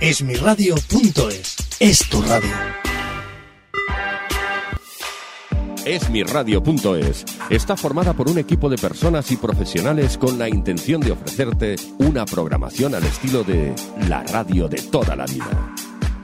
Esmiradio.es 0.00 1.56
es 1.78 2.08
tu 2.08 2.22
radio. 2.22 2.48
Esmiradio.es 5.84 7.26
está 7.50 7.76
formada 7.76 8.14
por 8.14 8.30
un 8.30 8.38
equipo 8.38 8.70
de 8.70 8.78
personas 8.78 9.30
y 9.30 9.36
profesionales 9.36 10.16
con 10.16 10.38
la 10.38 10.48
intención 10.48 11.02
de 11.02 11.12
ofrecerte 11.12 11.76
una 11.98 12.24
programación 12.24 12.94
al 12.94 13.04
estilo 13.04 13.44
de 13.44 13.74
la 14.08 14.22
radio 14.22 14.68
de 14.68 14.80
toda 14.80 15.14
la 15.14 15.26
vida. 15.26 15.74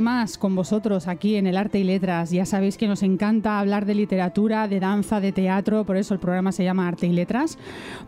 más 0.00 0.38
con 0.38 0.54
vosotros 0.54 1.08
aquí 1.08 1.36
en 1.36 1.46
el 1.46 1.56
Arte 1.56 1.78
y 1.78 1.84
Letras. 1.84 2.30
Ya 2.30 2.46
sabéis 2.46 2.76
que 2.76 2.86
nos 2.86 3.02
encanta 3.02 3.58
hablar 3.58 3.84
de 3.84 3.94
literatura, 3.94 4.68
de 4.68 4.78
danza, 4.78 5.20
de 5.20 5.32
teatro, 5.32 5.84
por 5.84 5.96
eso 5.96 6.14
el 6.14 6.20
programa 6.20 6.52
se 6.52 6.62
llama 6.62 6.86
Arte 6.86 7.06
y 7.06 7.12
Letras, 7.12 7.58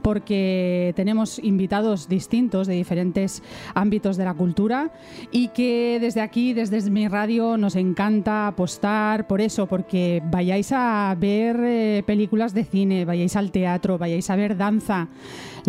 porque 0.01 0.93
tenemos 0.95 1.39
invitados 1.41 2.09
distintos 2.09 2.67
de 2.69 2.75
diferentes 2.75 3.43
ámbitos 3.75 4.17
de 4.17 4.25
la 4.25 4.35
cultura 4.35 4.93
y 5.33 5.49
que 5.49 5.99
desde 6.01 6.21
aquí, 6.21 6.53
desde 6.53 6.89
mi 6.91 7.09
radio, 7.09 7.57
nos 7.57 7.75
encanta 7.75 8.47
apostar 8.47 9.27
por 9.27 9.41
eso, 9.41 9.67
porque 9.67 10.23
vayáis 10.31 10.71
a 10.73 11.15
ver 11.19 11.57
eh, 11.61 12.03
películas 12.07 12.55
de 12.55 12.65
cine, 12.65 13.05
vayáis 13.05 13.35
al 13.37 13.51
teatro, 13.51 13.99
vayáis 13.99 14.31
a 14.31 14.37
ver 14.37 14.57
danza 14.57 15.09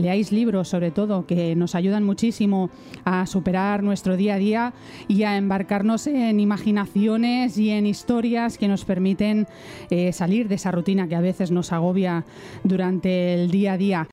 leáis 0.01 0.31
libros 0.31 0.67
sobre 0.67 0.91
todo 0.91 1.25
que 1.25 1.55
nos 1.55 1.75
ayudan 1.75 2.03
muchísimo 2.03 2.69
a 3.05 3.25
superar 3.25 3.83
nuestro 3.83 4.17
día 4.17 4.35
a 4.35 4.37
día 4.37 4.73
y 5.07 5.23
a 5.23 5.37
embarcarnos 5.37 6.07
en 6.07 6.39
imaginaciones 6.39 7.57
y 7.57 7.69
en 7.69 7.85
historias 7.85 8.57
que 8.57 8.67
nos 8.67 8.85
permiten 8.85 9.47
eh, 9.89 10.13
salir 10.13 10.47
de 10.47 10.55
esa 10.55 10.71
rutina 10.71 11.07
que 11.07 11.15
a 11.15 11.21
veces 11.21 11.51
nos 11.51 11.71
agobia 11.71 12.25
durante 12.63 13.33
el 13.33 13.51
día 13.51 13.73
a 13.73 13.77
día. 13.77 14.07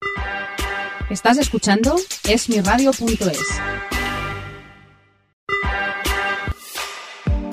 ¿Estás 1.10 1.38
escuchando? 1.38 1.96
Esmiradio.es. 2.28 3.95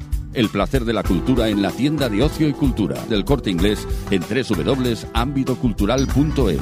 El 0.33 0.49
placer 0.49 0.85
de 0.85 0.93
la 0.93 1.03
cultura 1.03 1.49
en 1.49 1.61
la 1.61 1.71
tienda 1.71 2.07
de 2.09 2.23
ocio 2.23 2.47
y 2.47 2.53
cultura 2.53 3.03
del 3.05 3.25
corte 3.25 3.49
inglés 3.49 3.85
en 4.09 4.21
www.ambitocultural.es. 4.21 6.61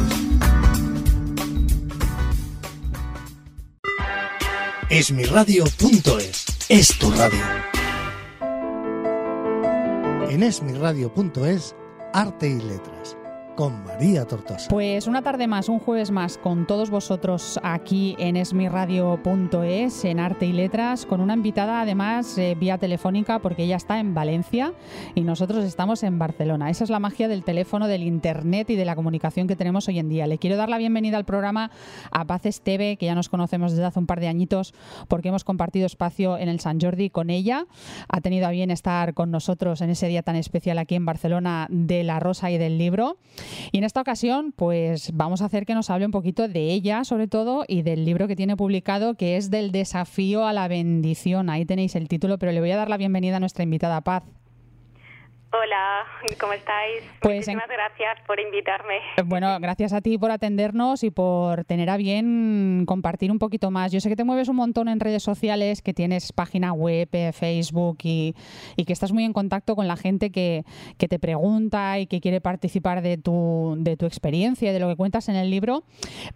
Esmiradio.es 4.89 6.45
es 6.69 6.97
tu 6.97 7.11
radio. 7.11 7.45
En 10.29 10.41
esmiradio.es, 10.43 11.75
arte 12.13 12.49
y 12.49 12.61
letras 12.61 13.18
con 13.59 13.83
María 13.83 14.23
Tortosa. 14.23 14.69
Pues 14.69 15.05
una 15.05 15.21
tarde 15.21 15.45
más, 15.45 15.67
un 15.67 15.79
jueves 15.79 16.11
más 16.11 16.37
con 16.37 16.65
todos 16.65 16.89
vosotros 16.89 17.59
aquí 17.61 18.15
en 18.17 18.37
esmiradio.es, 18.37 20.05
en 20.05 20.21
Arte 20.21 20.45
y 20.45 20.53
Letras, 20.53 21.05
con 21.05 21.19
una 21.19 21.33
invitada 21.33 21.81
además 21.81 22.37
eh, 22.37 22.55
vía 22.57 22.77
telefónica 22.77 23.39
porque 23.39 23.65
ella 23.65 23.75
está 23.75 23.99
en 23.99 24.13
Valencia 24.13 24.71
y 25.13 25.23
nosotros 25.23 25.65
estamos 25.65 26.03
en 26.03 26.17
Barcelona. 26.17 26.69
Esa 26.69 26.85
es 26.85 26.89
la 26.89 26.99
magia 26.99 27.27
del 27.27 27.43
teléfono, 27.43 27.89
del 27.89 28.03
internet 28.03 28.69
y 28.69 28.77
de 28.77 28.85
la 28.85 28.95
comunicación 28.95 29.45
que 29.45 29.57
tenemos 29.57 29.89
hoy 29.89 29.99
en 29.99 30.07
día. 30.07 30.25
Le 30.25 30.37
quiero 30.37 30.55
dar 30.55 30.69
la 30.69 30.77
bienvenida 30.77 31.17
al 31.17 31.25
programa 31.25 31.69
a 32.11 32.23
Paz 32.23 32.45
Esteve, 32.45 32.95
que 32.95 33.07
ya 33.07 33.15
nos 33.15 33.27
conocemos 33.27 33.73
desde 33.73 33.83
hace 33.83 33.99
un 33.99 34.05
par 34.05 34.21
de 34.21 34.29
añitos 34.29 34.73
porque 35.09 35.27
hemos 35.27 35.43
compartido 35.43 35.85
espacio 35.85 36.37
en 36.37 36.47
el 36.47 36.61
San 36.61 36.79
Jordi 36.79 37.09
con 37.09 37.29
ella. 37.29 37.65
Ha 38.07 38.21
tenido 38.21 38.47
a 38.47 38.51
bien 38.51 38.71
estar 38.71 39.13
con 39.13 39.31
nosotros 39.31 39.81
en 39.81 39.89
ese 39.89 40.07
día 40.07 40.23
tan 40.23 40.37
especial 40.37 40.77
aquí 40.77 40.95
en 40.95 41.05
Barcelona 41.05 41.67
de 41.69 42.05
la 42.05 42.21
Rosa 42.21 42.51
y 42.51 42.57
del 42.57 42.77
Libro. 42.77 43.17
Y 43.71 43.77
en 43.77 43.83
esta 43.83 44.01
ocasión, 44.01 44.53
pues 44.55 45.11
vamos 45.13 45.41
a 45.41 45.45
hacer 45.45 45.65
que 45.65 45.73
nos 45.73 45.89
hable 45.89 46.05
un 46.05 46.11
poquito 46.11 46.47
de 46.47 46.71
ella, 46.71 47.03
sobre 47.03 47.27
todo, 47.27 47.65
y 47.67 47.81
del 47.81 48.05
libro 48.05 48.27
que 48.27 48.35
tiene 48.35 48.57
publicado, 48.57 49.15
que 49.15 49.37
es 49.37 49.49
del 49.49 49.71
desafío 49.71 50.45
a 50.45 50.53
la 50.53 50.67
bendición. 50.67 51.49
Ahí 51.49 51.65
tenéis 51.65 51.95
el 51.95 52.07
título, 52.07 52.37
pero 52.37 52.51
le 52.51 52.59
voy 52.59 52.71
a 52.71 52.77
dar 52.77 52.89
la 52.89 52.97
bienvenida 52.97 53.37
a 53.37 53.39
nuestra 53.39 53.63
invitada 53.63 54.01
Paz. 54.01 54.23
Hola, 55.51 56.05
¿cómo 56.39 56.53
estáis? 56.53 57.01
Pues 57.21 57.37
Muchísimas 57.37 57.67
gracias 57.67 58.19
por 58.27 58.39
invitarme. 58.39 58.99
Bueno, 59.25 59.59
gracias 59.59 59.93
a 59.93 60.01
ti 60.01 60.15
por 60.19 60.29
atendernos 60.29 61.03
y 61.03 61.09
por 61.09 61.65
tener 61.65 61.89
a 61.89 61.97
bien 61.97 62.83
compartir 62.85 63.31
un 63.31 63.39
poquito 63.39 63.71
más. 63.71 63.91
Yo 63.91 63.99
sé 63.99 64.09
que 64.09 64.15
te 64.15 64.23
mueves 64.23 64.47
un 64.47 64.57
montón 64.57 64.89
en 64.89 64.99
redes 64.99 65.23
sociales, 65.23 65.81
que 65.81 65.95
tienes 65.95 66.33
página 66.33 66.71
web, 66.71 67.09
eh, 67.13 67.31
Facebook 67.33 67.97
y, 68.03 68.35
y 68.75 68.85
que 68.85 68.93
estás 68.93 69.11
muy 69.11 69.23
en 69.23 69.33
contacto 69.33 69.75
con 69.75 69.87
la 69.87 69.95
gente 69.95 70.31
que, 70.31 70.65
que, 70.99 71.07
te 71.07 71.17
pregunta 71.17 71.97
y 71.97 72.05
que 72.05 72.21
quiere 72.21 72.41
participar 72.41 73.01
de 73.01 73.17
tu, 73.17 73.75
de 73.79 73.97
tu 73.97 74.05
experiencia, 74.05 74.71
de 74.71 74.79
lo 74.79 74.87
que 74.87 74.97
cuentas 74.97 75.29
en 75.29 75.35
el 75.35 75.49
libro, 75.49 75.83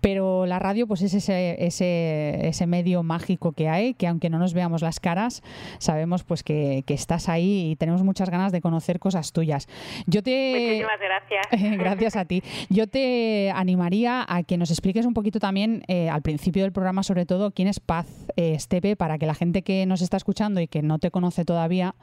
pero 0.01 0.48
la 0.48 0.57
radio 0.57 0.88
pues 0.88 1.04
es 1.04 1.13
ese, 1.13 1.63
ese, 1.63 2.48
ese 2.48 2.65
medio 2.65 3.04
mágico 3.04 3.51
que 3.51 3.69
hay, 3.69 3.94
que 3.94 4.07
aunque 4.07 4.31
no 4.31 4.39
nos 4.39 4.56
veamos 4.56 4.81
las 4.81 5.00
caras, 5.00 5.44
sabemos 5.77 6.24
pues 6.24 6.42
que, 6.42 6.83
que 6.88 6.95
estás 6.95 7.30
ahí 7.30 7.69
y 7.69 7.75
tenemos 7.75 8.01
muchas 8.01 8.31
ganas 8.31 8.51
de 8.51 8.60
conocer 8.60 9.03
cosas 9.04 9.34
tuyas. 9.34 9.68
Yo 10.08 10.24
te... 10.24 10.32
Muchísimas 10.54 11.00
gracias. 11.00 11.48
gracias 11.78 12.16
a 12.16 12.26
ti. 12.26 12.42
Yo 12.70 12.88
te 12.88 13.52
animaría 13.54 14.26
a 14.28 14.44
que 14.44 14.58
nos 14.58 14.72
expliques 14.72 15.06
un 15.06 15.14
poquito 15.14 15.40
también, 15.40 15.84
eh, 15.90 16.10
al 16.10 16.22
principio 16.22 16.64
del 16.64 16.72
programa 16.72 17.04
sobre 17.04 17.26
todo, 17.26 17.52
quién 17.52 17.68
es 17.68 17.82
Paz 17.82 18.08
eh, 18.38 18.54
Estepe, 18.56 18.96
para 18.96 19.18
que 19.18 19.26
la 19.26 19.36
gente 19.36 19.62
que 19.62 19.86
nos 19.86 20.02
está 20.02 20.16
escuchando 20.16 20.62
y 20.62 20.68
que 20.68 20.82
no 20.82 21.00
te 21.00 21.12
conoce 21.12 21.44
todavía, 21.44 21.96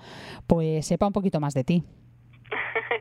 pues 0.47 0.87
sepa 0.87 1.07
un 1.07 1.15
poquito 1.15 1.41
más 1.41 1.55
de 1.55 1.65
ti. 1.65 1.83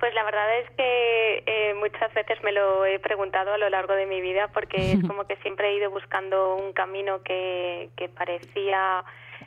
Pues 0.00 0.12
la 0.12 0.24
verdad 0.24 0.58
es 0.58 0.70
que 0.76 1.42
eh, 1.46 1.74
muchas 1.74 2.12
veces 2.12 2.42
me 2.42 2.52
lo 2.52 2.84
he 2.84 2.98
preguntado 2.98 3.54
a 3.54 3.58
lo 3.58 3.70
largo 3.70 3.94
de 3.94 4.04
mi 4.04 4.20
vida 4.20 4.48
porque 4.52 4.92
es 4.92 5.02
como 5.08 5.24
que 5.24 5.36
siempre 5.36 5.68
he 5.70 5.76
ido 5.76 5.90
buscando 5.90 6.56
un 6.56 6.74
camino 6.74 7.22
que, 7.22 7.88
que 7.96 8.10
parecía 8.10 9.04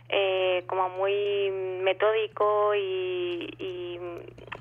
eh, 0.09 0.63
como 0.67 0.89
muy 0.89 1.51
metódico 1.81 2.73
y, 2.75 3.49
y 3.59 3.99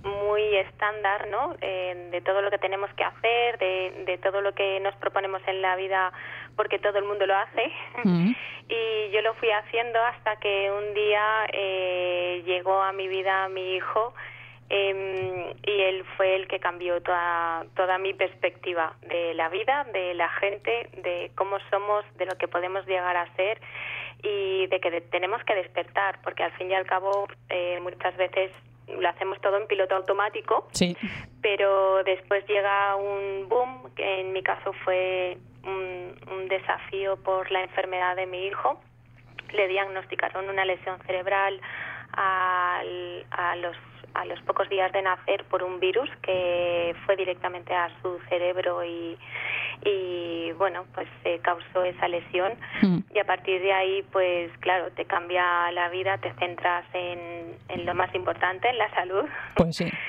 muy 0.02 0.56
estándar, 0.56 1.28
¿no? 1.28 1.56
Eh, 1.60 2.08
de 2.10 2.20
todo 2.20 2.42
lo 2.42 2.50
que 2.50 2.58
tenemos 2.58 2.90
que 2.94 3.04
hacer, 3.04 3.58
de, 3.58 4.04
de, 4.06 4.18
todo 4.18 4.40
lo 4.40 4.54
que 4.54 4.80
nos 4.80 4.94
proponemos 4.96 5.42
en 5.46 5.62
la 5.62 5.76
vida, 5.76 6.12
porque 6.56 6.78
todo 6.78 6.98
el 6.98 7.04
mundo 7.04 7.26
lo 7.26 7.36
hace. 7.36 7.72
Mm. 8.04 8.32
y 8.68 9.10
yo 9.10 9.20
lo 9.22 9.34
fui 9.34 9.50
haciendo 9.50 10.02
hasta 10.02 10.36
que 10.36 10.70
un 10.70 10.94
día 10.94 11.46
eh, 11.52 12.42
llegó 12.44 12.80
a 12.82 12.92
mi 12.92 13.08
vida 13.08 13.48
mi 13.48 13.76
hijo. 13.76 14.14
Eh, 14.68 15.54
y 15.64 15.80
él 15.80 16.04
fue 16.16 16.34
el 16.34 16.48
que 16.48 16.58
cambió 16.58 17.00
toda, 17.00 17.64
toda 17.76 17.98
mi 17.98 18.14
perspectiva 18.14 18.96
de 19.02 19.34
la 19.34 19.48
vida, 19.48 19.84
de 19.92 20.14
la 20.14 20.28
gente, 20.28 20.90
de 21.02 21.30
cómo 21.36 21.58
somos, 21.70 22.04
de 22.16 22.26
lo 22.26 22.36
que 22.36 22.48
podemos 22.48 22.84
llegar 22.86 23.16
a 23.16 23.32
ser 23.36 23.60
y 24.22 24.66
de 24.66 24.80
que 24.80 25.00
tenemos 25.02 25.42
que 25.44 25.54
despertar, 25.54 26.20
porque 26.22 26.42
al 26.42 26.52
fin 26.52 26.70
y 26.70 26.74
al 26.74 26.86
cabo 26.86 27.28
eh, 27.48 27.78
muchas 27.80 28.16
veces 28.16 28.50
lo 28.88 29.08
hacemos 29.08 29.40
todo 29.40 29.56
en 29.56 29.66
piloto 29.66 29.96
automático, 29.96 30.68
sí. 30.72 30.96
pero 31.42 32.02
después 32.04 32.46
llega 32.46 32.96
un 32.96 33.48
boom, 33.48 33.94
que 33.94 34.20
en 34.20 34.32
mi 34.32 34.42
caso 34.42 34.72
fue 34.84 35.38
un, 35.64 36.14
un 36.30 36.48
desafío 36.48 37.16
por 37.22 37.50
la 37.50 37.62
enfermedad 37.62 38.16
de 38.16 38.26
mi 38.26 38.46
hijo. 38.46 38.80
Le 39.52 39.68
diagnosticaron 39.68 40.48
una 40.48 40.64
lesión 40.64 40.98
cerebral 41.06 41.60
al, 42.12 43.26
a 43.30 43.56
los 43.56 43.76
a 44.20 44.24
los 44.24 44.40
pocos 44.42 44.68
días 44.68 44.92
de 44.92 45.02
nacer 45.02 45.44
por 45.44 45.62
un 45.62 45.80
virus 45.80 46.08
que 46.22 46.94
fue 47.04 47.16
directamente 47.16 47.74
a 47.74 47.90
su 48.00 48.18
cerebro 48.28 48.84
y, 48.84 49.16
y 49.84 50.52
bueno, 50.52 50.84
pues 50.94 51.08
se 51.22 51.38
causó 51.40 51.84
esa 51.84 52.08
lesión 52.08 52.54
mm. 52.82 52.98
y 53.14 53.18
a 53.18 53.24
partir 53.24 53.60
de 53.60 53.72
ahí, 53.72 54.02
pues 54.12 54.50
claro, 54.60 54.90
te 54.92 55.04
cambia 55.04 55.70
la 55.72 55.88
vida, 55.88 56.18
te 56.18 56.32
centras 56.34 56.84
en, 56.92 57.56
en 57.68 57.86
lo 57.86 57.94
más 57.94 58.14
importante, 58.14 58.68
en 58.68 58.78
la 58.78 58.90
salud. 58.94 59.24
Pues 59.54 59.76
sí. 59.76 59.90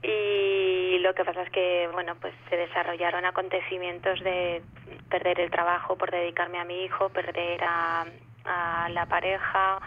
Y 0.00 0.98
lo 1.00 1.12
que 1.12 1.24
pasa 1.24 1.42
es 1.42 1.50
que, 1.50 1.88
bueno, 1.92 2.14
pues 2.20 2.32
se 2.48 2.56
desarrollaron 2.56 3.24
acontecimientos 3.24 4.20
de 4.20 4.62
perder 5.10 5.40
el 5.40 5.50
trabajo 5.50 5.96
por 5.96 6.12
dedicarme 6.12 6.58
a 6.58 6.64
mi 6.64 6.84
hijo, 6.84 7.08
perder 7.08 7.60
a, 7.64 8.06
a 8.44 8.88
la 8.90 9.06
pareja, 9.06 9.80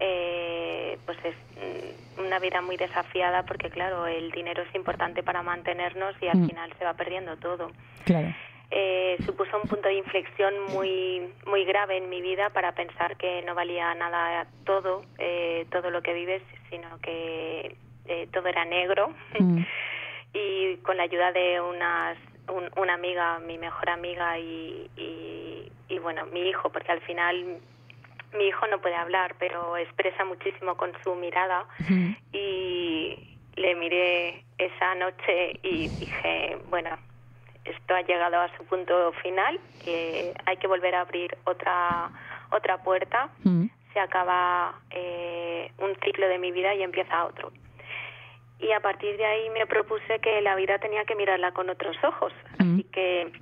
eh, 0.00 0.98
pues 1.04 1.18
es 1.24 1.34
mm, 1.56 2.26
una 2.26 2.38
vida 2.38 2.60
muy 2.60 2.76
desafiada 2.76 3.44
porque 3.44 3.70
claro 3.70 4.06
el 4.06 4.30
dinero 4.30 4.62
es 4.62 4.74
importante 4.74 5.22
para 5.22 5.42
mantenernos 5.42 6.14
y 6.20 6.28
al 6.28 6.38
mm. 6.38 6.48
final 6.48 6.72
se 6.78 6.84
va 6.84 6.94
perdiendo 6.94 7.36
todo 7.36 7.70
claro 8.04 8.32
eh, 8.74 9.18
supuso 9.26 9.60
un 9.62 9.68
punto 9.68 9.88
de 9.88 9.96
inflexión 9.96 10.54
muy 10.72 11.28
muy 11.46 11.64
grave 11.66 11.98
en 11.98 12.08
mi 12.08 12.22
vida 12.22 12.48
para 12.50 12.72
pensar 12.72 13.16
que 13.18 13.42
no 13.42 13.54
valía 13.54 13.94
nada 13.94 14.46
todo 14.64 15.04
eh, 15.18 15.66
todo 15.70 15.90
lo 15.90 16.00
que 16.02 16.14
vives 16.14 16.42
sino 16.70 16.98
que 17.00 17.76
eh, 18.06 18.28
todo 18.32 18.48
era 18.48 18.64
negro 18.64 19.12
mm. 19.38 19.58
y 20.32 20.76
con 20.78 20.96
la 20.96 21.02
ayuda 21.02 21.32
de 21.32 21.60
unas 21.60 22.16
un, 22.48 22.70
una 22.80 22.94
amiga 22.94 23.38
mi 23.40 23.58
mejor 23.58 23.90
amiga 23.90 24.38
y, 24.38 24.90
y, 24.96 25.70
y 25.90 25.98
bueno 25.98 26.24
mi 26.26 26.48
hijo 26.48 26.70
porque 26.70 26.92
al 26.92 27.02
final 27.02 27.58
mi 28.36 28.44
hijo 28.46 28.66
no 28.66 28.80
puede 28.80 28.94
hablar, 28.94 29.34
pero 29.38 29.76
expresa 29.76 30.24
muchísimo 30.24 30.76
con 30.76 30.92
su 31.02 31.14
mirada. 31.14 31.66
Y 32.32 33.38
le 33.56 33.74
miré 33.74 34.44
esa 34.58 34.94
noche 34.94 35.58
y 35.62 35.88
dije, 35.88 36.58
bueno, 36.70 36.90
esto 37.64 37.94
ha 37.94 38.02
llegado 38.02 38.40
a 38.40 38.56
su 38.56 38.64
punto 38.64 39.12
final, 39.22 39.60
que 39.84 40.32
hay 40.46 40.56
que 40.56 40.66
volver 40.66 40.94
a 40.94 41.02
abrir 41.02 41.36
otra 41.44 42.10
otra 42.52 42.82
puerta, 42.82 43.30
se 43.92 44.00
acaba 44.00 44.74
eh, 44.90 45.70
un 45.78 45.94
ciclo 46.04 46.28
de 46.28 46.38
mi 46.38 46.52
vida 46.52 46.74
y 46.74 46.82
empieza 46.82 47.24
otro. 47.24 47.50
Y 48.58 48.70
a 48.72 48.80
partir 48.80 49.16
de 49.16 49.24
ahí 49.24 49.50
me 49.50 49.66
propuse 49.66 50.20
que 50.20 50.40
la 50.40 50.54
vida 50.54 50.78
tenía 50.78 51.04
que 51.04 51.16
mirarla 51.16 51.52
con 51.52 51.68
otros 51.68 51.96
ojos, 52.04 52.32
así 52.58 52.84
que 52.92 53.32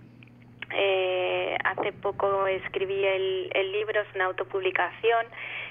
eh, 0.73 1.57
hace 1.65 1.93
poco 1.93 2.47
escribí 2.47 3.05
el, 3.05 3.51
el, 3.55 3.73
libro, 3.73 4.01
es 4.01 4.15
una 4.15 4.27
autopublicación 4.27 5.27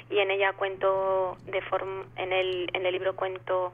y 0.09 0.19
en 0.19 0.31
ella 0.31 0.53
cuento 0.53 1.37
de 1.45 1.61
forma, 1.61 2.05
en 2.15 2.33
el, 2.33 2.69
en 2.73 2.85
el 2.85 2.93
libro 2.93 3.15
cuento 3.15 3.73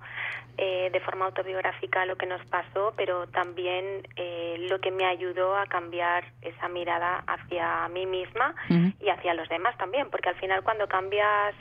eh, 0.58 0.90
de 0.92 1.00
forma 1.02 1.26
autobiográfica 1.26 2.06
lo 2.06 2.16
que 2.16 2.26
nos 2.26 2.46
pasó, 2.46 2.94
pero 2.96 3.28
también 3.28 4.08
eh, 4.16 4.56
lo 4.70 4.80
que 4.80 4.92
me 4.92 5.06
ayudó 5.06 5.56
a 5.58 5.66
cambiar 5.66 6.26
esa 6.42 6.70
mirada 6.70 7.24
hacia 7.28 7.88
mí 7.90 8.06
misma 8.06 8.56
y 8.70 9.10
hacia 9.10 9.34
los 9.34 9.50
demás 9.50 9.78
también, 9.78 10.10
porque 10.10 10.30
al 10.30 10.36
final 10.36 10.64
cuando 10.64 10.88
cambias 10.88 11.56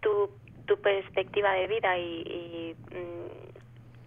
tu, 0.00 0.30
tu 0.66 0.80
perspectiva 0.80 1.52
de 1.52 1.66
vida 1.66 1.98
y, 1.98 2.22
y 2.22 2.76
mm, 2.94 3.46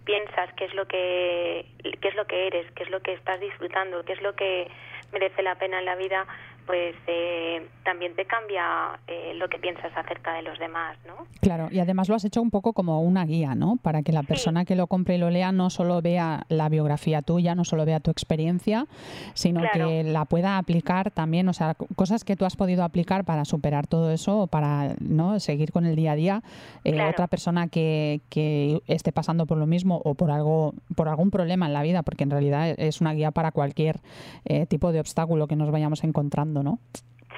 piensas, 0.10 0.52
qué 0.58 0.66
es 0.66 0.74
lo 0.74 0.88
que 0.88 1.66
qué 2.02 2.08
es 2.08 2.16
lo 2.16 2.26
que 2.26 2.48
eres, 2.48 2.66
qué 2.72 2.82
es 2.82 2.90
lo 2.90 3.00
que 3.02 3.14
estás 3.14 3.40
disfrutando, 3.40 4.04
qué 4.06 4.14
es 4.14 4.22
lo 4.24 4.34
que 4.36 4.68
merece 5.12 5.44
la 5.44 5.54
pena 5.54 5.78
en 5.78 5.86
la 5.86 5.96
vida, 5.96 6.26
pues 6.70 6.94
eh, 7.08 7.68
también 7.84 8.16
te 8.16 8.26
cambia 8.26 9.00
eh, 9.08 9.34
lo 9.34 9.50
que 9.50 9.58
piensas 9.58 9.92
acerca 9.96 10.36
de 10.36 10.44
los 10.44 10.60
demás, 10.60 11.00
¿no? 11.08 11.26
Claro, 11.42 11.68
y 11.72 11.80
además 11.80 12.10
lo 12.10 12.14
has 12.14 12.24
hecho 12.26 12.44
un 12.44 12.52
poco 12.52 12.74
como 12.74 13.02
una 13.02 13.26
guía, 13.26 13.56
¿no? 13.56 13.80
Para 13.82 14.04
que 14.04 14.12
la 14.12 14.22
persona 14.22 14.60
sí. 14.60 14.66
que 14.68 14.76
lo 14.76 14.86
compre 14.86 15.16
y 15.16 15.18
lo 15.18 15.32
lea 15.32 15.52
no 15.52 15.72
solo 15.72 16.00
vea 16.04 16.46
la 16.48 16.70
biografía 16.70 17.24
tuya, 17.24 17.56
no 17.56 17.66
solo 17.66 17.86
vea 17.86 18.00
tu 18.02 18.12
experiencia, 18.12 18.86
sino 19.34 19.62
claro. 19.62 19.88
que 19.88 20.04
la 20.04 20.26
pueda 20.26 20.60
aplicar 20.60 21.10
también, 21.10 21.50
o 21.50 21.54
sea, 21.54 21.74
cosas 21.96 22.24
que 22.24 22.36
tú 22.36 22.46
has 22.46 22.56
podido 22.56 22.84
aplicar 22.84 23.26
para 23.26 23.46
superar 23.46 23.88
todo 23.88 24.12
eso 24.12 24.42
o 24.42 24.46
para 24.46 24.94
no 25.00 25.40
seguir 25.40 25.72
con 25.72 25.88
el 25.88 25.96
día 25.96 26.12
a 26.12 26.16
día. 26.16 26.44
Eh, 26.84 26.92
claro. 26.92 27.10
Otra 27.10 27.26
persona 27.26 27.68
que, 27.68 28.22
que 28.30 28.84
esté 28.86 29.12
pasando 29.12 29.48
por 29.48 29.58
lo 29.58 29.66
mismo 29.66 30.04
o 30.06 30.14
por 30.14 30.30
algo, 30.30 30.76
por 30.96 31.10
algún 31.10 31.32
problema 31.32 31.66
en 31.66 31.74
la 31.74 31.82
vida, 31.82 32.04
porque 32.04 32.26
en 32.26 32.30
realidad 32.30 32.76
es 32.78 33.02
una 33.02 33.14
guía 33.14 33.32
para 33.32 33.52
cualquier 33.52 34.02
eh, 34.46 34.68
tipo 34.68 34.92
de 34.92 35.00
obstáculo 35.00 35.48
que 35.48 35.56
nos 35.56 35.72
vayamos 35.72 36.04
encontrando. 36.04 36.59
¿No? 36.64 36.80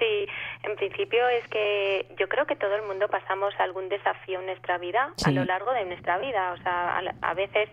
Sí, 0.02 0.28
en 0.64 0.76
principio 0.78 1.28
es 1.30 1.48
que 1.50 2.08
yo 2.18 2.28
creo 2.28 2.48
que 2.48 2.56
todo 2.56 2.76
el 2.76 2.82
mundo 2.82 3.08
pasamos 3.08 3.54
algún 3.60 3.88
desafío 3.88 4.40
en 4.40 4.48
nuestra 4.48 4.80
vida 4.80 5.14
sí. 5.16 5.30
a 5.30 5.32
lo 5.32 5.46
largo 5.46 5.72
de 5.74 5.86
nuestra 5.86 6.18
vida. 6.18 6.54
O 6.54 6.58
sea, 6.58 6.98
a, 6.98 7.02
a, 7.22 7.34
veces 7.36 7.70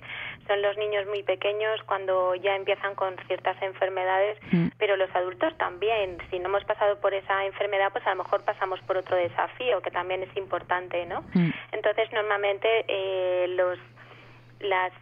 son 0.46 0.60
los 0.60 0.76
niños 0.76 1.06
muy 1.06 1.22
pequeños 1.22 1.80
cuando 1.86 2.34
ya 2.34 2.54
empiezan 2.54 2.94
con 2.96 3.16
ciertas 3.28 3.56
enfermedades, 3.62 4.36
mm. 4.52 4.68
pero 4.76 4.98
los 4.98 5.08
adultos 5.16 5.56
también. 5.56 6.18
Si 6.30 6.38
no 6.38 6.48
hemos 6.50 6.64
pasado 6.64 7.00
por 7.00 7.14
esa 7.14 7.46
enfermedad, 7.46 7.92
pues 7.92 8.06
a 8.06 8.10
lo 8.10 8.22
mejor 8.22 8.44
pasamos 8.44 8.78
por 8.80 8.98
otro 8.98 9.16
desafío 9.16 9.80
que 9.80 9.90
también 9.90 10.22
es 10.22 10.36
importante, 10.36 11.06
¿no? 11.06 11.22
Mm. 11.32 11.50
Entonces, 11.72 12.12
normalmente 12.12 12.84
eh, 12.88 13.46
los 13.48 13.78
las 14.60 14.92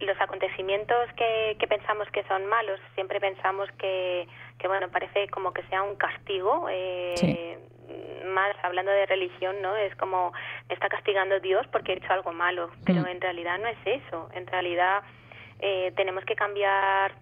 los 0.00 0.20
acontecimientos 0.20 1.12
que, 1.16 1.56
que, 1.58 1.66
pensamos 1.66 2.08
que 2.10 2.24
son 2.24 2.46
malos, 2.46 2.80
siempre 2.94 3.20
pensamos 3.20 3.70
que, 3.78 4.26
que, 4.58 4.68
bueno, 4.68 4.88
parece 4.90 5.28
como 5.28 5.52
que 5.52 5.62
sea 5.64 5.82
un 5.82 5.96
castigo, 5.96 6.66
eh, 6.70 7.14
sí. 7.16 8.26
más 8.26 8.54
hablando 8.62 8.90
de 8.90 9.06
religión, 9.06 9.62
¿no? 9.62 9.76
Es 9.76 9.94
como, 9.96 10.32
me 10.68 10.74
está 10.74 10.88
castigando 10.88 11.38
Dios 11.40 11.66
porque 11.70 11.92
he 11.92 11.96
hecho 11.96 12.12
algo 12.12 12.32
malo, 12.32 12.70
pero 12.84 13.02
mm. 13.02 13.06
en 13.06 13.20
realidad 13.20 13.58
no 13.58 13.68
es 13.68 13.78
eso, 13.84 14.28
en 14.34 14.46
realidad 14.46 15.02
eh, 15.60 15.92
tenemos 15.96 16.24
que 16.24 16.34
cambiar 16.34 17.14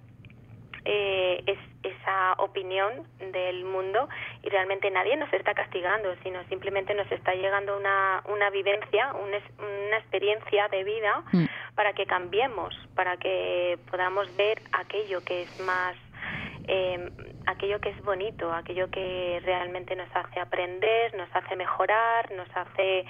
eh, 0.84 1.42
es, 1.46 1.58
esa 1.82 2.34
opinión 2.34 3.06
del 3.32 3.64
mundo 3.64 4.08
y 4.42 4.50
realmente 4.50 4.90
nadie 4.90 5.16
nos 5.16 5.32
está 5.32 5.54
castigando, 5.54 6.14
sino 6.22 6.44
simplemente 6.44 6.94
nos 6.94 7.10
está 7.10 7.34
llegando 7.34 7.76
una, 7.76 8.22
una 8.28 8.50
vivencia, 8.50 9.14
una, 9.14 9.38
una 9.58 9.96
experiencia 9.96 10.68
de 10.68 10.84
vida 10.84 11.00
Mm. 11.32 11.46
para 11.74 11.92
que 11.92 12.06
cambiemos, 12.06 12.74
para 12.94 13.16
que 13.16 13.78
podamos 13.90 14.34
ver 14.36 14.60
aquello 14.72 15.22
que 15.24 15.42
es 15.42 15.60
más, 15.60 15.96
eh, 16.66 17.10
aquello 17.46 17.80
que 17.80 17.90
es 17.90 18.02
bonito, 18.02 18.52
aquello 18.52 18.90
que 18.90 19.40
realmente 19.44 19.96
nos 19.96 20.08
hace 20.14 20.40
aprender, 20.40 21.14
nos 21.14 21.28
hace 21.34 21.56
mejorar, 21.56 22.30
nos 22.32 22.48
hace 22.54 23.04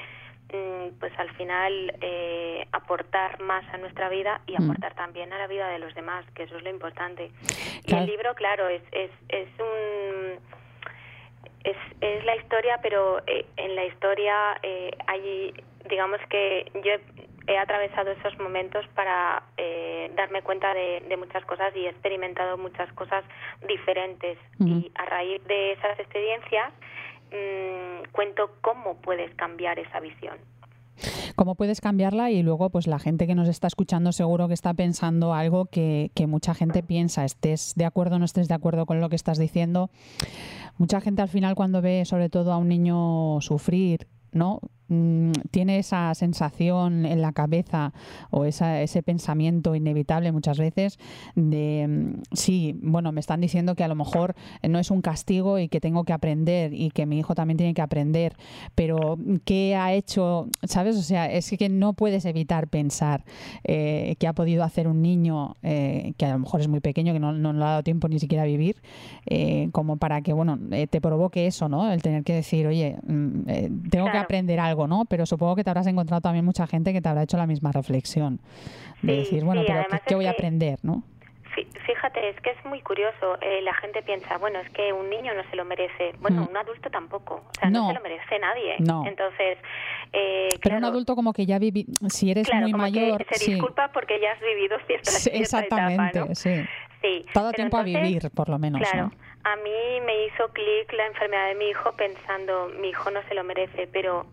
pues 0.98 1.12
al 1.18 1.30
final 1.36 1.94
eh, 2.00 2.66
aportar 2.72 3.40
más 3.40 3.64
a 3.72 3.78
nuestra 3.78 4.08
vida 4.08 4.40
y 4.46 4.52
Mm. 4.52 4.62
aportar 4.64 4.94
también 4.94 5.32
a 5.32 5.38
la 5.38 5.46
vida 5.46 5.68
de 5.68 5.78
los 5.78 5.94
demás, 5.94 6.24
que 6.34 6.44
eso 6.44 6.56
es 6.56 6.62
lo 6.62 6.70
importante. 6.70 7.30
Y 7.86 7.94
el 7.94 8.06
libro, 8.06 8.34
claro, 8.34 8.68
es, 8.68 8.82
es, 8.92 9.10
es 9.28 9.48
un 9.58 10.38
es, 11.64 11.76
es 12.00 12.24
la 12.24 12.36
historia, 12.36 12.78
pero 12.82 13.18
eh, 13.26 13.44
en 13.56 13.76
la 13.76 13.84
historia 13.84 14.58
eh, 14.62 14.90
hay, 15.06 15.52
digamos 15.88 16.18
que 16.30 16.70
yo 16.82 16.92
he, 16.92 17.00
he 17.52 17.58
atravesado 17.58 18.10
esos 18.12 18.38
momentos 18.38 18.86
para 18.94 19.42
eh, 19.58 20.10
darme 20.14 20.40
cuenta 20.42 20.72
de, 20.72 21.00
de 21.06 21.16
muchas 21.18 21.44
cosas 21.44 21.74
y 21.76 21.84
he 21.84 21.90
experimentado 21.90 22.56
muchas 22.56 22.90
cosas 22.94 23.24
diferentes. 23.68 24.38
Ujú. 24.58 24.68
Y 24.70 24.92
a 24.94 25.04
raíz 25.04 25.44
de 25.44 25.72
esas 25.72 25.98
experiencias 25.98 26.72
mm, 27.30 28.12
cuento 28.12 28.50
cómo 28.60 28.96
puedes 28.96 29.34
cambiar 29.34 29.78
esa 29.78 30.00
visión. 30.00 30.38
cómo 31.36 31.54
puedes 31.54 31.80
cambiarla 31.80 32.30
y 32.30 32.42
luego 32.42 32.68
pues 32.68 32.86
la 32.86 32.98
gente 32.98 33.26
que 33.26 33.34
nos 33.34 33.48
está 33.48 33.66
escuchando 33.66 34.12
seguro 34.12 34.48
que 34.48 34.54
está 34.54 34.74
pensando 34.74 35.32
algo 35.32 35.66
que, 35.66 36.10
que 36.14 36.26
mucha 36.26 36.52
gente 36.54 36.82
piensa, 36.82 37.24
estés 37.24 37.74
de 37.76 37.86
acuerdo 37.86 38.16
o 38.16 38.18
no 38.18 38.26
estés 38.26 38.48
de 38.48 38.54
acuerdo 38.54 38.84
con 38.84 39.00
lo 39.00 39.08
que 39.08 39.16
estás 39.16 39.38
diciendo. 39.38 39.90
Mucha 40.76 41.00
gente 41.00 41.22
al 41.22 41.28
final 41.28 41.54
cuando 41.54 41.80
ve 41.80 42.04
sobre 42.04 42.28
todo 42.28 42.52
a 42.52 42.58
un 42.58 42.68
niño 42.68 43.40
sufrir, 43.40 44.06
¿no? 44.32 44.60
Mm, 44.90 45.30
tiene 45.50 45.78
esa 45.78 46.12
sensación 46.14 47.06
en 47.06 47.22
la 47.22 47.32
cabeza 47.32 47.92
o 48.30 48.44
esa, 48.44 48.82
ese 48.82 49.02
pensamiento 49.02 49.74
inevitable 49.74 50.32
muchas 50.32 50.58
veces 50.58 50.98
de 51.36 51.86
mm, 51.88 52.22
sí, 52.32 52.76
bueno, 52.82 53.12
me 53.12 53.20
están 53.20 53.40
diciendo 53.40 53.74
que 53.74 53.84
a 53.84 53.88
lo 53.88 53.94
mejor 53.94 54.34
no 54.68 54.78
es 54.78 54.90
un 54.90 55.00
castigo 55.00 55.58
y 55.58 55.68
que 55.68 55.80
tengo 55.80 56.04
que 56.04 56.12
aprender 56.12 56.74
y 56.74 56.90
que 56.90 57.06
mi 57.06 57.18
hijo 57.18 57.34
también 57.34 57.56
tiene 57.56 57.72
que 57.72 57.82
aprender, 57.82 58.36
pero 58.74 59.18
¿qué 59.44 59.76
ha 59.76 59.92
hecho? 59.92 60.48
¿Sabes? 60.64 60.96
O 60.96 61.02
sea, 61.02 61.30
es 61.30 61.50
que 61.56 61.68
no 61.68 61.92
puedes 61.92 62.24
evitar 62.24 62.68
pensar 62.68 63.24
eh, 63.64 64.16
que 64.18 64.26
ha 64.26 64.32
podido 64.32 64.64
hacer 64.64 64.88
un 64.88 65.02
niño 65.02 65.56
eh, 65.62 66.14
que 66.16 66.26
a 66.26 66.32
lo 66.32 66.40
mejor 66.40 66.60
es 66.60 66.68
muy 66.68 66.80
pequeño, 66.80 67.12
que 67.12 67.20
no, 67.20 67.32
no 67.32 67.52
le 67.52 67.62
ha 67.62 67.68
dado 67.68 67.82
tiempo 67.82 68.08
ni 68.08 68.18
siquiera 68.18 68.42
a 68.42 68.46
vivir, 68.46 68.76
eh, 69.26 69.68
como 69.72 69.96
para 69.96 70.22
que, 70.22 70.32
bueno, 70.32 70.58
eh, 70.70 70.86
te 70.86 71.00
provoque 71.00 71.46
eso, 71.46 71.68
¿no? 71.68 71.90
El 71.92 72.02
tener 72.02 72.24
que 72.24 72.34
decir, 72.34 72.66
oye, 72.66 72.96
mm, 73.06 73.48
eh, 73.48 73.70
tengo 73.90 74.10
que 74.10 74.18
aprender 74.18 74.60
algo, 74.60 74.79
¿no? 74.86 75.04
Pero 75.08 75.26
supongo 75.26 75.56
que 75.56 75.64
te 75.64 75.70
habrás 75.70 75.86
encontrado 75.86 76.20
también 76.20 76.44
mucha 76.44 76.66
gente 76.66 76.92
que 76.92 77.00
te 77.00 77.08
habrá 77.08 77.22
hecho 77.22 77.36
la 77.36 77.46
misma 77.46 77.72
reflexión. 77.72 78.38
De 79.02 79.12
Sí, 79.14 79.18
decir, 79.20 79.44
bueno, 79.44 79.62
sí, 79.62 79.66
pero 79.68 79.84
¿qué, 79.90 79.98
qué 80.06 80.14
voy 80.14 80.26
a 80.26 80.30
aprender, 80.30 80.78
no? 80.82 81.02
Fí- 81.56 81.66
Fíjate, 81.84 82.28
es 82.30 82.40
que 82.42 82.50
es 82.50 82.64
muy 82.64 82.80
curioso. 82.80 83.36
eh, 83.40 83.60
la 83.62 83.74
gente 83.74 84.02
piensa, 84.02 84.38
bueno, 84.38 84.60
es 84.60 84.70
que 84.70 84.92
un 84.92 85.10
niño 85.10 85.34
no 85.34 85.42
se 85.50 85.56
lo 85.56 85.64
merece. 85.64 86.12
Bueno, 86.20 86.42
Mm. 86.42 86.48
un 86.50 86.56
adulto 86.56 86.90
tampoco. 86.90 87.34
O 87.48 87.60
sea, 87.60 87.68
no, 87.70 87.80
No. 87.82 87.88
se 87.88 87.94
lo 87.94 88.00
merece 88.02 88.38
nadie. 88.38 88.76
No. 88.78 89.04
Entonces, 89.06 89.58
eh, 90.12 90.48
Pero 90.62 90.76
un 90.76 90.84
adulto 90.84 91.16
como 91.16 91.32
que 91.32 91.46
ya 91.46 91.58
viví, 91.58 91.86
si 92.08 92.30
eres 92.30 92.46
claro, 92.46 92.62
muy 92.62 92.72
como 92.72 92.82
mayor, 92.84 93.24
que 93.24 93.34
se 93.34 93.44
sí, 93.44 93.52
disculpa 93.54 93.90
porque 93.92 94.20
ya 94.20 94.32
has 94.32 94.40
vivido 94.40 94.76
cierta, 94.86 95.10
Sí, 95.10 95.20
cierta 95.30 95.38
exactamente, 95.40 96.18
etapa, 96.18 96.28
¿no? 96.28 96.34
sí. 96.34 96.54
Sí. 97.02 97.24
Pero 97.32 97.50
tiempo 97.52 97.78
a 97.78 97.80
entonces, 97.80 98.02
vivir, 98.02 98.30
por 98.30 98.48
lo 98.50 98.58
menos, 98.58 98.82
Claro. 98.82 99.06
¿no? 99.06 99.12
A 99.50 99.56
mí 99.56 100.00
me 100.04 100.26
hizo 100.26 100.48
clic 100.52 100.92
la 100.92 101.06
enfermedad 101.06 101.48
de 101.48 101.54
mi 101.54 101.70
hijo 101.70 101.92
pensando, 101.96 102.68
mi 102.80 102.90
hijo 102.90 103.10
no 103.10 103.20
se 103.26 103.34
lo 103.34 103.42
merece, 103.42 103.88
pero 103.90 104.26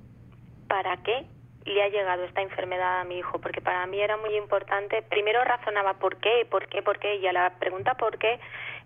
¿para 0.68 0.98
qué 0.98 1.26
le 1.66 1.84
ha 1.84 1.90
llegado 1.90 2.24
esta 2.24 2.42
enfermedad 2.42 3.02
a 3.02 3.04
mi 3.04 3.18
hijo? 3.20 3.40
Porque 3.40 3.60
para 3.62 3.86
mí 3.88 4.00
era 4.00 4.16
muy 4.18 4.36
importante. 4.38 5.02
Primero 5.04 5.44
razonaba 5.44 5.96
por 5.96 6.16
qué, 6.18 6.48
por 6.50 6.68
qué, 6.68 6.82
por 6.82 6.98
qué, 7.00 7.16
y 7.18 7.28
a 7.28 7.34
la 7.34 7.50
pregunta 7.60 7.96
por 7.96 8.18
qué, 8.18 8.40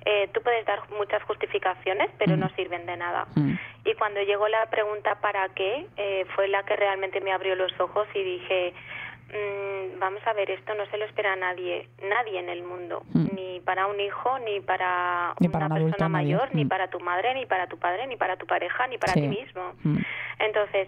eh, 0.05 0.29
tú 0.33 0.41
puedes 0.41 0.65
dar 0.65 0.81
muchas 0.97 1.21
justificaciones, 1.23 2.09
pero 2.17 2.35
Mm. 2.35 2.39
no 2.39 2.49
sirven 2.55 2.85
de 2.87 2.97
nada. 2.97 3.27
Mm. 3.35 3.53
Y 3.85 3.93
cuando 3.95 4.21
llegó 4.21 4.47
la 4.47 4.65
pregunta 4.69 5.15
para 5.21 5.47
qué, 5.49 5.85
eh, 5.97 6.25
fue 6.35 6.47
la 6.47 6.63
que 6.63 6.75
realmente 6.75 7.21
me 7.21 7.31
abrió 7.31 7.55
los 7.55 7.71
ojos 7.79 8.07
y 8.15 8.23
dije, 8.23 8.73
mm, 9.29 9.99
vamos 9.99 10.21
a 10.25 10.33
ver, 10.33 10.49
esto 10.51 10.73
no 10.73 10.85
se 10.87 10.97
lo 10.97 11.05
espera 11.05 11.33
a 11.33 11.35
nadie, 11.35 11.87
nadie 12.01 12.39
en 12.39 12.49
el 12.49 12.63
mundo, 12.63 13.03
Mm. 13.13 13.27
ni 13.35 13.59
para 13.61 13.85
un 13.87 13.99
hijo, 13.99 14.39
ni 14.39 14.59
para 14.59 15.35
Ni 15.39 15.47
una 15.47 15.59
para 15.69 15.75
un 15.75 15.89
persona 15.91 16.09
mayor, 16.09 16.49
ni 16.55 16.65
para 16.65 16.89
tu 16.89 16.99
madre, 16.99 17.33
ni 17.35 17.45
para 17.45 17.67
tu 17.67 17.77
padre, 17.77 18.07
ni 18.07 18.17
para 18.17 18.37
tu 18.37 18.45
pareja, 18.47 18.87
ni 18.87 18.97
para 18.97 19.13
Sí. 19.13 19.21
ti 19.21 19.27
mismo. 19.27 19.73
Entonces, 20.39 20.87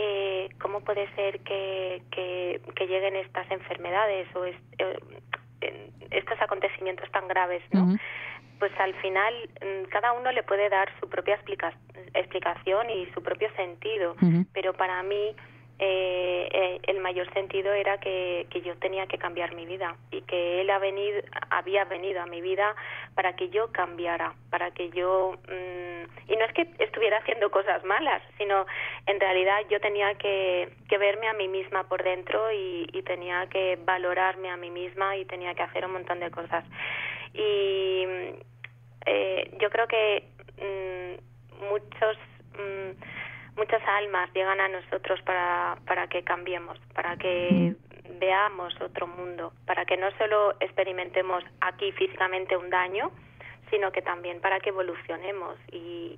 eh, 0.00 0.48
¿cómo 0.60 0.80
puede 0.80 1.12
ser 1.16 1.40
que, 1.40 2.02
que, 2.12 2.60
que 2.76 2.86
lleguen 2.86 3.16
estas 3.16 3.50
enfermedades 3.50 4.28
o 4.36 4.44
eh, 4.46 4.54
estos 6.12 6.40
acontecimientos 6.40 7.10
tan 7.10 7.26
graves, 7.26 7.62
no? 7.72 7.96
Pues 8.60 8.72
al 8.78 8.94
final 8.94 9.34
mm, 9.60 9.88
cada 9.90 10.12
uno 10.12 10.30
le 10.30 10.42
puede 10.44 10.68
dar 10.68 10.88
su 11.00 11.08
propia 11.08 11.34
explica- 11.34 11.76
explicación 12.14 12.90
y 12.90 13.06
su 13.12 13.22
propio 13.22 13.52
sentido, 13.56 14.14
pero 14.52 14.72
para 14.72 15.02
mí 15.02 15.34
eh, 15.80 16.48
eh, 16.50 16.80
el 16.88 16.98
mayor 16.98 17.32
sentido 17.32 17.72
era 17.72 17.98
que, 17.98 18.48
que 18.50 18.62
yo 18.62 18.76
tenía 18.78 19.06
que 19.06 19.16
cambiar 19.16 19.54
mi 19.54 19.64
vida 19.64 19.96
y 20.10 20.22
que 20.22 20.60
él 20.60 20.70
ha 20.70 20.78
venido, 20.80 21.20
había 21.50 21.84
venido 21.84 22.20
a 22.20 22.26
mi 22.26 22.40
vida 22.40 22.74
para 23.14 23.36
que 23.36 23.48
yo 23.50 23.70
cambiara, 23.70 24.34
para 24.50 24.72
que 24.72 24.90
yo... 24.90 25.38
mm, 25.46 26.32
y 26.32 26.36
no 26.36 26.44
es 26.44 26.52
que 26.52 26.68
estuviera 26.80 27.18
haciendo 27.18 27.50
cosas 27.50 27.84
malas, 27.84 28.22
sino 28.38 28.66
en 29.06 29.20
realidad 29.20 29.58
yo 29.70 29.80
tenía 29.80 30.14
que, 30.14 30.68
que 30.88 30.98
verme 30.98 31.28
a 31.28 31.32
mí 31.34 31.46
misma 31.46 31.84
por 31.84 32.02
dentro 32.02 32.50
y, 32.52 32.86
tenía 33.06 33.46
que 33.46 33.78
valorarme 33.84 34.50
a 34.50 34.58
mí 34.58 34.70
misma 34.70 35.16
y 35.16 35.24
tenía 35.24 35.54
que 35.54 35.62
hacer 35.62 35.86
un 35.86 35.92
montón 35.92 36.20
de 36.20 36.30
cosas. 36.30 36.62
Y 37.32 38.04
eh, 39.06 39.50
yo 39.58 39.70
creo 39.70 39.86
que 39.86 40.24
mm, 40.58 41.64
muchos... 41.70 42.18
mm, 42.58 43.27
muchas 43.58 43.82
almas 43.86 44.32
llegan 44.32 44.60
a 44.60 44.68
nosotros 44.68 45.20
para, 45.22 45.76
para 45.86 46.06
que 46.06 46.22
cambiemos, 46.22 46.78
para 46.94 47.16
que 47.16 47.74
veamos 48.18 48.72
otro 48.80 49.06
mundo, 49.06 49.52
para 49.66 49.84
que 49.84 49.96
no 49.96 50.10
solo 50.16 50.54
experimentemos 50.60 51.44
aquí 51.60 51.92
físicamente 51.92 52.56
un 52.56 52.70
daño, 52.70 53.10
sino 53.70 53.92
que 53.92 54.00
también 54.00 54.40
para 54.40 54.60
que 54.60 54.70
evolucionemos. 54.70 55.56
Y 55.72 56.16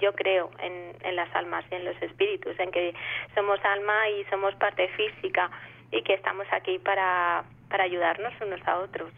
yo 0.00 0.12
creo 0.14 0.50
en, 0.58 0.96
en 1.02 1.16
las 1.16 1.34
almas 1.34 1.64
y 1.70 1.76
en 1.76 1.84
los 1.84 2.00
espíritus, 2.02 2.58
en 2.58 2.70
que 2.70 2.94
somos 3.34 3.64
alma 3.64 4.08
y 4.10 4.24
somos 4.24 4.54
parte 4.56 4.88
física 4.88 5.50
y 5.92 6.02
que 6.02 6.14
estamos 6.14 6.46
aquí 6.50 6.78
para, 6.80 7.44
para 7.68 7.84
ayudarnos 7.84 8.34
unos 8.40 8.60
a 8.66 8.80
otros. 8.80 9.10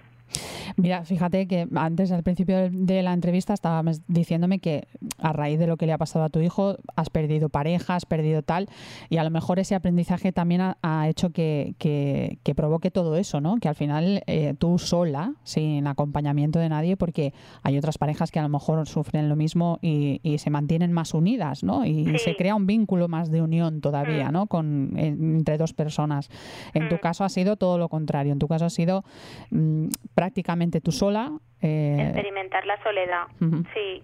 Mira, 0.77 1.05
fíjate 1.05 1.47
que 1.47 1.69
antes, 1.75 2.13
al 2.13 2.23
principio 2.23 2.71
de- 2.71 3.03
la 3.03 3.13
entrevista, 3.13 3.53
estabas 3.55 4.03
diciéndome 4.09 4.59
que 4.59 4.87
a 5.19 5.33
raíz 5.33 5.59
de 5.59 5.67
lo 5.67 5.77
que 5.77 5.87
le 5.87 5.93
ha 5.93 5.99
pasado 5.99 6.25
a 6.25 6.29
tu 6.29 6.41
hijo, 6.41 6.77
has 6.97 7.11
perdido 7.11 7.49
pareja, 7.49 7.97
has 7.97 8.07
perdido 8.07 8.43
tal, 8.43 8.69
y 9.11 9.17
a 9.19 9.25
lo 9.25 9.31
mejor 9.31 9.59
ese 9.59 9.75
aprendizaje 9.75 10.33
también 10.33 10.61
ha, 10.61 10.79
ha 10.83 11.09
hecho 11.09 11.31
que, 11.31 11.75
que- 11.79 12.39
que 12.43 12.55
provoque 12.55 12.91
todo 12.91 13.17
eso, 13.17 13.41
¿no? 13.41 13.57
Que 13.59 13.69
al 13.69 13.75
final 13.75 14.23
eh, 14.27 14.55
tú 14.59 14.79
sola, 14.79 15.35
sin 15.45 15.87
acompañamiento 15.87 16.59
de 16.59 16.69
nadie, 16.69 16.97
porque 16.97 17.33
hay 17.63 17.77
otras 17.79 17.99
parejas 17.99 18.31
que 18.31 18.39
a 18.39 18.43
lo 18.43 18.49
mejor 18.49 18.87
sufren 18.87 19.29
lo 19.29 19.37
mismo 19.37 19.79
y, 19.83 20.21
y 20.23 20.39
se 20.39 20.51
mantienen 20.51 20.93
más 20.93 21.15
unidas, 21.15 21.63
¿no? 21.65 21.85
Y 21.85 22.05
Sí. 22.13 22.19
se 22.19 22.37
crea 22.37 22.55
un 22.55 22.67
vínculo 22.67 23.09
más 23.09 23.31
de 23.31 23.43
unión 23.43 23.81
todavía, 23.81 24.29
Mm. 24.29 24.33
¿no? 24.33 24.47
Con, 24.47 24.93
en- 24.97 25.37
entre 25.37 25.59
dos 25.59 25.73
personas. 25.73 26.29
En 26.75 26.89
tu 26.89 26.97
Mm. 26.97 27.01
caso 27.01 27.25
ha 27.25 27.29
sido 27.29 27.57
todo 27.57 27.79
lo 27.79 27.89
contrario. 27.89 28.33
En 28.33 28.39
tu 28.39 28.49
caso 28.49 28.65
ha 28.67 28.71
sido 28.71 29.05
mm, 29.51 29.89
prácticamente 30.15 30.62
tú 30.81 30.93
sola. 30.93 31.31
eh, 31.61 31.97
experimentar 32.01 32.65
la 32.67 32.83
soledad. 32.83 33.27
Sí, 33.75 34.03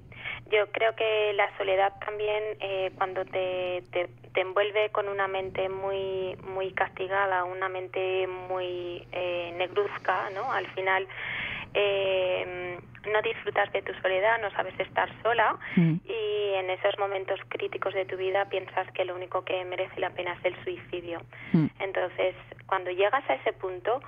yo 0.50 0.70
creo 0.72 0.94
que 0.96 1.32
la 1.34 1.48
soledad 1.58 1.92
también 2.04 2.42
eh, 2.60 2.90
cuando 2.96 3.24
te, 3.24 3.82
te, 3.92 4.08
te 4.32 4.40
envuelve 4.40 4.90
con 4.90 5.08
una 5.08 5.26
mente 5.28 5.68
muy 5.68 6.36
muy 6.54 6.72
castigada, 6.72 7.44
una 7.44 7.68
mente 7.68 8.26
muy 8.26 9.06
eh, 9.12 9.52
negruzca, 9.56 10.30
¿no? 10.34 10.50
Al 10.52 10.66
final 10.68 11.06
eh, 11.74 12.78
no 13.12 13.22
disfrutas 13.22 13.70
de 13.72 13.82
tu 13.82 13.92
soledad, 14.00 14.40
no 14.40 14.50
sabes 14.52 14.78
estar 14.80 15.08
sola 15.22 15.56
Mm. 15.76 15.94
y 16.04 16.54
en 16.54 16.70
esos 16.70 16.98
momentos 16.98 17.38
críticos 17.48 17.94
de 17.94 18.04
tu 18.04 18.16
vida 18.16 18.46
piensas 18.48 18.90
que 18.92 19.04
lo 19.04 19.14
único 19.14 19.44
que 19.44 19.64
merece 19.64 20.00
la 20.00 20.10
pena 20.10 20.34
es 20.34 20.44
el 20.44 20.64
suicidio. 20.64 21.20
Mm. 21.52 21.66
Entonces, 21.80 22.34
cuando 22.66 22.90
llegas 22.90 23.28
a 23.28 23.34
ese 23.34 23.52
punto, 23.52 24.00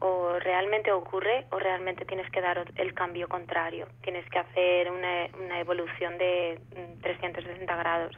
o 0.00 0.38
realmente 0.38 0.92
ocurre 0.92 1.46
o 1.50 1.58
realmente 1.58 2.04
tienes 2.04 2.30
que 2.30 2.40
dar 2.40 2.64
el 2.76 2.94
cambio 2.94 3.28
contrario. 3.28 3.86
Tienes 4.02 4.28
que 4.30 4.38
hacer 4.38 4.90
una, 4.90 5.26
una 5.42 5.60
evolución 5.60 6.18
de 6.18 6.58
mm, 6.74 7.00
360 7.02 7.76
grados. 7.76 8.16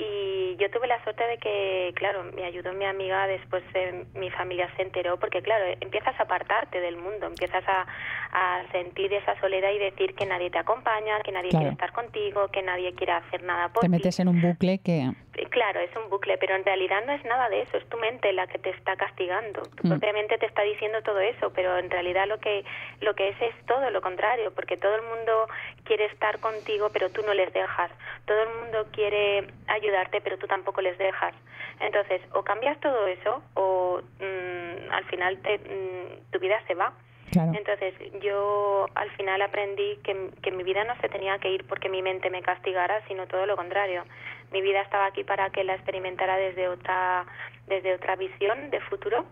Y 0.00 0.54
yo 0.60 0.70
tuve 0.70 0.86
la 0.86 1.02
suerte 1.02 1.26
de 1.26 1.38
que, 1.38 1.92
claro, 1.96 2.22
me 2.32 2.44
ayudó 2.44 2.72
mi 2.72 2.84
amiga, 2.84 3.26
después 3.26 3.64
eh, 3.74 4.04
mi 4.14 4.30
familia 4.30 4.70
se 4.76 4.82
enteró, 4.82 5.18
porque 5.18 5.42
claro, 5.42 5.64
empiezas 5.80 6.14
a 6.20 6.22
apartarte 6.22 6.80
del 6.80 6.96
mundo, 6.96 7.26
empiezas 7.26 7.64
a, 7.66 7.84
a 8.30 8.62
sentir 8.70 9.12
esa 9.12 9.38
soledad 9.40 9.72
y 9.72 9.78
decir 9.78 10.14
que 10.14 10.24
nadie 10.24 10.50
te 10.50 10.58
acompaña, 10.58 11.20
que 11.24 11.32
nadie 11.32 11.50
Claro. 11.50 11.62
quiere 11.64 11.72
estar 11.72 11.92
contigo, 11.92 12.46
que 12.48 12.62
nadie 12.62 12.94
quiere 12.94 13.12
hacer 13.14 13.42
nada 13.42 13.70
por 13.70 13.80
Te 13.80 13.86
ti. 13.88 13.90
metes 13.90 14.20
en 14.20 14.28
un 14.28 14.40
bucle 14.40 14.78
que... 14.78 15.10
Claro, 15.50 15.80
es 15.80 15.94
un 15.96 16.08
bucle, 16.10 16.36
pero 16.38 16.54
en 16.54 16.64
realidad 16.64 17.04
no 17.06 17.12
es 17.12 17.24
nada 17.24 17.48
de 17.48 17.62
eso, 17.62 17.76
es 17.78 17.88
tu 17.88 17.96
mente 17.98 18.32
la 18.32 18.46
que 18.46 18.58
te 18.58 18.70
está 18.70 18.96
castigando. 18.96 19.62
Tu 19.62 19.86
Mm. 19.86 19.90
propia 19.90 20.12
mente 20.12 20.38
te 20.38 20.46
está 20.46 20.62
diciendo 20.62 21.02
todo 21.02 21.18
eso, 21.20 21.52
pero 21.54 21.78
en 21.78 21.90
realidad 21.90 22.26
lo 22.26 22.38
que 22.38 22.64
lo 23.00 23.14
que 23.14 23.28
es 23.30 23.40
es 23.40 23.54
todo 23.66 23.88
lo 23.90 24.00
contrario, 24.00 24.52
porque 24.54 24.76
todo 24.76 24.94
el 24.96 25.02
mundo 25.02 25.46
quiere 25.84 26.06
estar 26.06 26.38
contigo, 26.40 26.90
pero 26.92 27.10
tú 27.10 27.22
no 27.22 27.32
les 27.34 27.52
dejas. 27.52 27.90
Todo 28.26 28.42
el 28.42 28.48
mundo 28.60 28.86
quiere 28.92 29.46
ayudarte, 29.68 30.20
pero 30.20 30.36
tú 30.38 30.46
tampoco 30.46 30.80
les 30.80 30.98
dejas. 30.98 31.34
Entonces, 31.80 32.20
o 32.34 32.42
cambias 32.42 32.78
todo 32.80 33.06
eso 33.06 33.42
o 33.54 34.00
mm, 34.20 34.92
al 34.92 35.04
final 35.04 35.38
te, 35.42 35.58
mm, 35.58 36.30
tu 36.32 36.38
vida 36.38 36.60
se 36.66 36.74
va. 36.74 36.92
Claro. 37.30 37.52
Entonces 37.54 37.94
yo 38.22 38.86
al 38.94 39.10
final 39.12 39.42
aprendí 39.42 39.98
que, 40.02 40.30
que 40.42 40.50
mi 40.50 40.62
vida 40.62 40.84
no 40.84 40.94
se 41.00 41.08
tenía 41.08 41.38
que 41.38 41.50
ir 41.50 41.64
porque 41.66 41.88
mi 41.88 42.02
mente 42.02 42.30
me 42.30 42.42
castigara, 42.42 43.02
sino 43.06 43.26
todo 43.26 43.46
lo 43.46 43.56
contrario. 43.56 44.04
Mi 44.52 44.62
vida 44.62 44.80
estaba 44.80 45.06
aquí 45.06 45.24
para 45.24 45.50
que 45.50 45.64
la 45.64 45.74
experimentara 45.74 46.36
desde 46.36 46.68
otra, 46.68 47.26
desde 47.66 47.94
otra 47.94 48.16
visión 48.16 48.70
de 48.70 48.80
futuro 48.80 49.26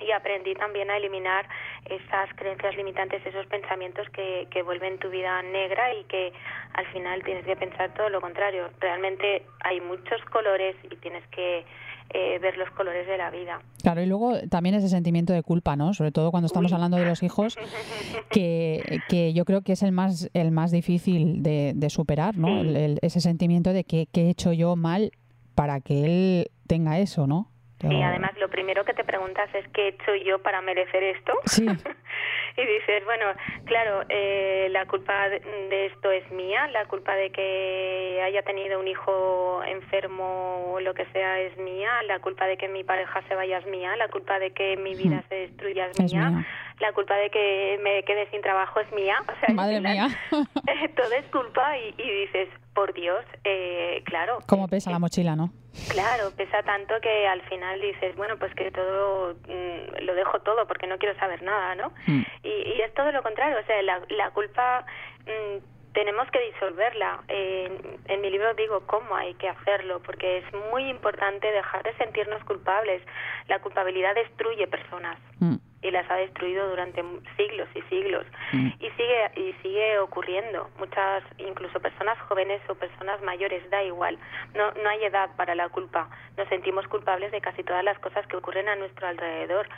y 0.00 0.10
aprendí 0.12 0.54
también 0.54 0.90
a 0.90 0.96
eliminar 0.96 1.46
esas 1.84 2.32
creencias 2.34 2.74
limitantes, 2.76 3.24
esos 3.26 3.46
pensamientos 3.46 4.08
que, 4.10 4.48
que 4.50 4.62
vuelven 4.62 4.98
tu 4.98 5.10
vida 5.10 5.42
negra 5.42 5.92
y 5.94 6.04
que 6.04 6.32
al 6.72 6.86
final 6.86 7.22
tienes 7.24 7.44
que 7.44 7.56
pensar 7.56 7.92
todo 7.92 8.08
lo 8.08 8.20
contrario. 8.22 8.70
Realmente 8.80 9.42
hay 9.60 9.80
muchos 9.82 10.24
colores 10.26 10.76
y 10.84 10.96
tienes 10.96 11.26
que 11.28 11.66
eh, 12.12 12.38
ver 12.40 12.56
los 12.56 12.70
colores 12.70 13.06
de 13.06 13.16
la 13.16 13.30
vida. 13.30 13.60
Claro, 13.82 14.02
y 14.02 14.06
luego 14.06 14.38
también 14.48 14.74
ese 14.74 14.88
sentimiento 14.88 15.32
de 15.32 15.42
culpa, 15.42 15.76
¿no? 15.76 15.94
Sobre 15.94 16.12
todo 16.12 16.30
cuando 16.30 16.46
estamos 16.46 16.70
Uy. 16.72 16.74
hablando 16.74 16.96
de 16.96 17.04
los 17.04 17.22
hijos, 17.22 17.56
que, 18.30 19.00
que 19.08 19.32
yo 19.32 19.44
creo 19.44 19.62
que 19.62 19.72
es 19.72 19.82
el 19.82 19.92
más, 19.92 20.30
el 20.34 20.50
más 20.50 20.70
difícil 20.70 21.42
de, 21.42 21.72
de 21.74 21.90
superar, 21.90 22.36
¿no? 22.36 22.48
Sí. 22.62 22.68
El- 22.68 22.76
el- 22.76 22.98
ese 23.02 23.20
sentimiento 23.20 23.72
de 23.72 23.84
que, 23.84 24.06
que 24.10 24.22
he 24.26 24.30
hecho 24.30 24.52
yo 24.52 24.76
mal 24.76 25.12
para 25.54 25.80
que 25.80 26.04
él 26.04 26.50
tenga 26.66 26.98
eso, 26.98 27.26
¿no? 27.26 27.50
Y 27.82 28.02
además 28.02 28.32
lo 28.38 28.48
primero 28.50 28.84
que 28.84 28.92
te 28.92 29.04
preguntas 29.04 29.48
es 29.54 29.66
qué 29.68 29.86
he 29.86 29.88
hecho 29.88 30.14
yo 30.14 30.38
para 30.40 30.60
merecer 30.60 31.02
esto. 31.02 31.32
Sí. 31.46 31.66
y 32.56 32.66
dices, 32.66 33.04
bueno, 33.06 33.26
claro, 33.64 34.04
eh, 34.08 34.68
la 34.70 34.86
culpa 34.86 35.28
de, 35.30 35.86
esto 35.86 36.10
es 36.10 36.30
mía, 36.30 36.68
la 36.68 36.84
culpa 36.86 37.14
de 37.14 37.30
que 37.30 38.20
haya 38.22 38.42
tenido 38.42 38.78
un 38.78 38.88
hijo 38.88 39.62
enfermo 39.64 40.72
o 40.72 40.80
lo 40.80 40.92
que 40.92 41.06
sea 41.06 41.40
es 41.40 41.56
mía, 41.56 42.02
la 42.06 42.18
culpa 42.18 42.46
de 42.46 42.58
que 42.58 42.68
mi 42.68 42.84
pareja 42.84 43.22
se 43.28 43.34
vaya 43.34 43.58
es 43.58 43.66
mía, 43.66 43.96
la 43.96 44.08
culpa 44.08 44.38
de 44.38 44.50
que 44.52 44.76
mi 44.76 44.94
vida 44.94 45.22
se 45.28 45.34
destruya 45.36 45.86
es, 45.86 45.98
Es 45.98 46.12
mía, 46.12 46.30
mía. 46.30 46.46
La 46.80 46.92
culpa 46.92 47.14
de 47.16 47.30
que 47.30 47.78
me 47.82 48.02
quede 48.04 48.28
sin 48.30 48.40
trabajo 48.42 48.80
es 48.80 48.90
mía. 48.92 49.22
O 49.22 49.40
sea, 49.40 49.54
Madre 49.54 49.76
final, 49.76 49.92
mía. 49.92 50.08
todo 50.96 51.12
es 51.12 51.26
culpa 51.26 51.76
y, 51.78 51.94
y 51.98 52.10
dices, 52.22 52.48
por 52.74 52.92
Dios, 52.94 53.24
eh, 53.44 54.02
claro. 54.04 54.38
Cómo 54.46 54.66
pesa 54.68 54.90
la 54.90 54.98
mochila, 54.98 55.36
¿no? 55.36 55.50
Claro, 55.88 56.30
pesa 56.36 56.62
tanto 56.62 56.94
que 57.00 57.28
al 57.28 57.42
final 57.42 57.80
dices, 57.80 58.16
bueno, 58.16 58.36
pues 58.38 58.54
que 58.54 58.70
todo 58.70 59.34
mm, 59.46 60.04
lo 60.04 60.14
dejo 60.14 60.40
todo 60.40 60.66
porque 60.66 60.86
no 60.86 60.98
quiero 60.98 61.16
saber 61.18 61.42
nada, 61.42 61.74
¿no? 61.74 61.92
Mm. 62.06 62.22
Y, 62.42 62.48
y 62.48 62.80
es 62.80 62.92
todo 62.94 63.12
lo 63.12 63.22
contrario, 63.22 63.58
o 63.62 63.66
sea, 63.66 63.80
la, 63.82 64.00
la 64.08 64.30
culpa 64.30 64.84
mm, 65.26 65.92
tenemos 65.92 66.28
que 66.30 66.40
disolverla. 66.52 67.20
En, 67.28 67.98
en 68.06 68.20
mi 68.20 68.30
libro 68.30 68.54
digo 68.54 68.82
cómo 68.86 69.14
hay 69.14 69.34
que 69.34 69.48
hacerlo, 69.48 70.00
porque 70.00 70.38
es 70.38 70.44
muy 70.72 70.88
importante 70.88 71.50
dejar 71.50 71.82
de 71.82 71.94
sentirnos 71.96 72.42
culpables. 72.44 73.02
La 73.48 73.58
culpabilidad 73.60 74.14
destruye 74.14 74.66
personas 74.66 75.18
Mm. 75.40 75.56
Y 75.82 75.90
las 75.90 76.10
ha 76.10 76.16
destruido 76.16 76.68
durante 76.68 77.02
siglos 77.36 77.68
y 77.74 77.82
siglos. 77.82 78.26
Mm. 78.52 78.68
y 78.80 78.90
sigue 78.90 79.30
y 79.36 79.52
sigue 79.62 79.98
ocurriendo. 79.98 80.70
Muchas 80.78 81.22
incluso 81.38 81.80
personas 81.80 82.18
jóvenes 82.28 82.60
o 82.68 82.74
personas 82.74 83.20
mayores 83.22 83.68
da 83.70 83.82
igual. 83.82 84.18
No 84.54 84.70
no 84.72 84.88
hay 84.88 85.04
edad 85.04 85.30
para 85.36 85.54
la 85.54 85.68
culpa. 85.68 86.08
Nos 86.36 86.48
sentimos 86.48 86.86
culpables 86.88 87.32
de 87.32 87.40
casi 87.40 87.62
todas 87.62 87.84
las 87.84 87.98
cosas 87.98 88.26
que 88.26 88.36
ocurren 88.36 88.68
a 88.68 88.76
nuestro 88.76 89.06
alrededor. 89.06 89.68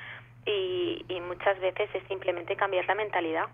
Y, 0.44 1.04
y 1.08 1.20
muchas 1.20 1.60
veces 1.60 1.88
es 1.94 2.02
simplemente 2.08 2.56
cambiar 2.56 2.84
la 2.86 2.96
mentalidad 2.96 3.46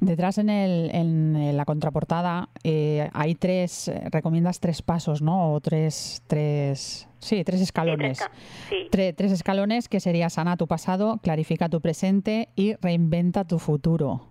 Detrás 0.00 0.38
en, 0.38 0.50
el, 0.50 0.90
en 0.94 1.56
la 1.56 1.64
contraportada 1.64 2.48
eh, 2.64 3.08
hay 3.12 3.34
tres, 3.34 3.88
eh, 3.88 4.02
recomiendas 4.10 4.60
tres 4.60 4.82
pasos, 4.82 5.22
¿no? 5.22 5.52
O 5.54 5.60
tres, 5.60 6.22
tres, 6.26 7.08
sí, 7.18 7.42
tres 7.44 7.60
escalones. 7.60 8.18
Sí, 8.18 8.24
tres 8.24 8.28
ca- 8.28 8.68
sí. 8.68 8.76
Tre- 8.90 9.14
tres 9.16 9.32
escalones 9.32 9.88
que 9.88 10.00
sería 10.00 10.28
sana 10.30 10.56
tu 10.56 10.66
pasado, 10.66 11.18
clarifica 11.22 11.68
tu 11.68 11.80
presente 11.80 12.48
y 12.56 12.74
reinventa 12.74 13.44
tu 13.44 13.58
futuro. 13.58 14.26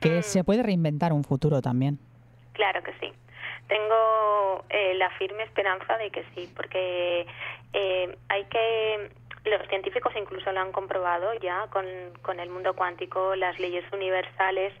Que 0.00 0.20
Mm. 0.20 0.22
se 0.22 0.44
puede 0.44 0.62
reinventar 0.62 1.12
un 1.12 1.24
futuro 1.24 1.62
también. 1.62 1.98
Claro 2.58 2.82
que 2.82 2.92
sí. 2.94 3.12
Tengo 3.68 4.64
eh, 4.68 4.94
la 4.94 5.10
firme 5.10 5.44
esperanza 5.44 5.96
de 5.96 6.10
que 6.10 6.24
sí, 6.34 6.52
porque 6.56 7.24
eh, 7.72 8.18
hay 8.28 8.44
que 8.46 9.10
los 9.44 9.64
científicos 9.68 10.12
incluso 10.20 10.50
lo 10.50 10.58
han 10.58 10.72
comprobado 10.72 11.32
ya 11.34 11.68
con, 11.70 11.86
con 12.22 12.40
el 12.40 12.50
mundo 12.50 12.74
cuántico, 12.74 13.36
las 13.36 13.56
leyes 13.60 13.84
universales, 13.92 14.74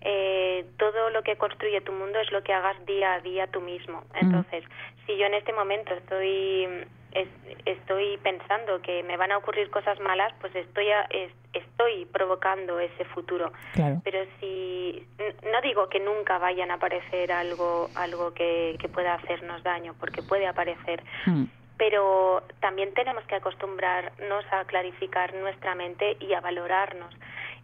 eh, 0.00 0.66
todo 0.76 1.10
lo 1.10 1.22
que 1.22 1.36
construye 1.36 1.80
tu 1.82 1.92
mundo 1.92 2.18
es 2.18 2.32
lo 2.32 2.42
que 2.42 2.52
hagas 2.52 2.84
día 2.84 3.14
a 3.14 3.20
día 3.20 3.46
tú 3.46 3.60
mismo. 3.60 4.02
Entonces, 4.14 4.64
si 5.06 5.16
yo 5.16 5.26
en 5.26 5.34
este 5.34 5.52
momento 5.52 5.94
estoy 5.94 6.84
es- 7.12 7.28
estoy 7.64 8.16
pensando 8.18 8.80
que 8.82 9.02
me 9.02 9.16
van 9.16 9.32
a 9.32 9.38
ocurrir 9.38 9.70
cosas 9.70 9.98
malas, 10.00 10.32
pues 10.40 10.54
estoy 10.54 10.90
a- 10.90 11.06
es- 11.10 11.32
estoy 11.52 12.04
provocando 12.06 12.78
ese 12.78 13.04
futuro 13.06 13.52
Claro. 13.72 14.00
pero 14.04 14.24
si 14.38 15.04
no 15.50 15.60
digo 15.62 15.88
que 15.88 15.98
nunca 15.98 16.38
vayan 16.38 16.70
a 16.70 16.74
aparecer 16.74 17.32
algo 17.32 17.90
algo 17.96 18.32
que, 18.34 18.76
que 18.80 18.88
pueda 18.88 19.14
hacernos 19.14 19.62
daño 19.64 19.94
porque 19.98 20.22
puede 20.22 20.46
aparecer 20.46 21.02
Mm. 21.26 21.44
pero 21.76 22.42
también 22.60 22.92
tenemos 22.94 23.24
que 23.24 23.34
acostumbrarnos 23.34 24.44
a 24.52 24.64
clarificar 24.66 25.34
nuestra 25.34 25.74
mente 25.74 26.16
y 26.20 26.32
a 26.34 26.40
valorarnos 26.40 27.12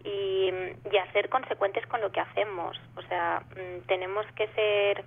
y, 0.02 0.50
y 0.90 0.96
a 0.96 1.12
ser 1.12 1.28
consecuentes 1.28 1.86
con 1.86 2.00
lo 2.00 2.10
que 2.10 2.20
hacemos 2.20 2.80
o 2.96 3.02
sea 3.02 3.42
mm, 3.54 3.86
tenemos 3.86 4.26
que 4.34 4.48
ser 4.48 5.04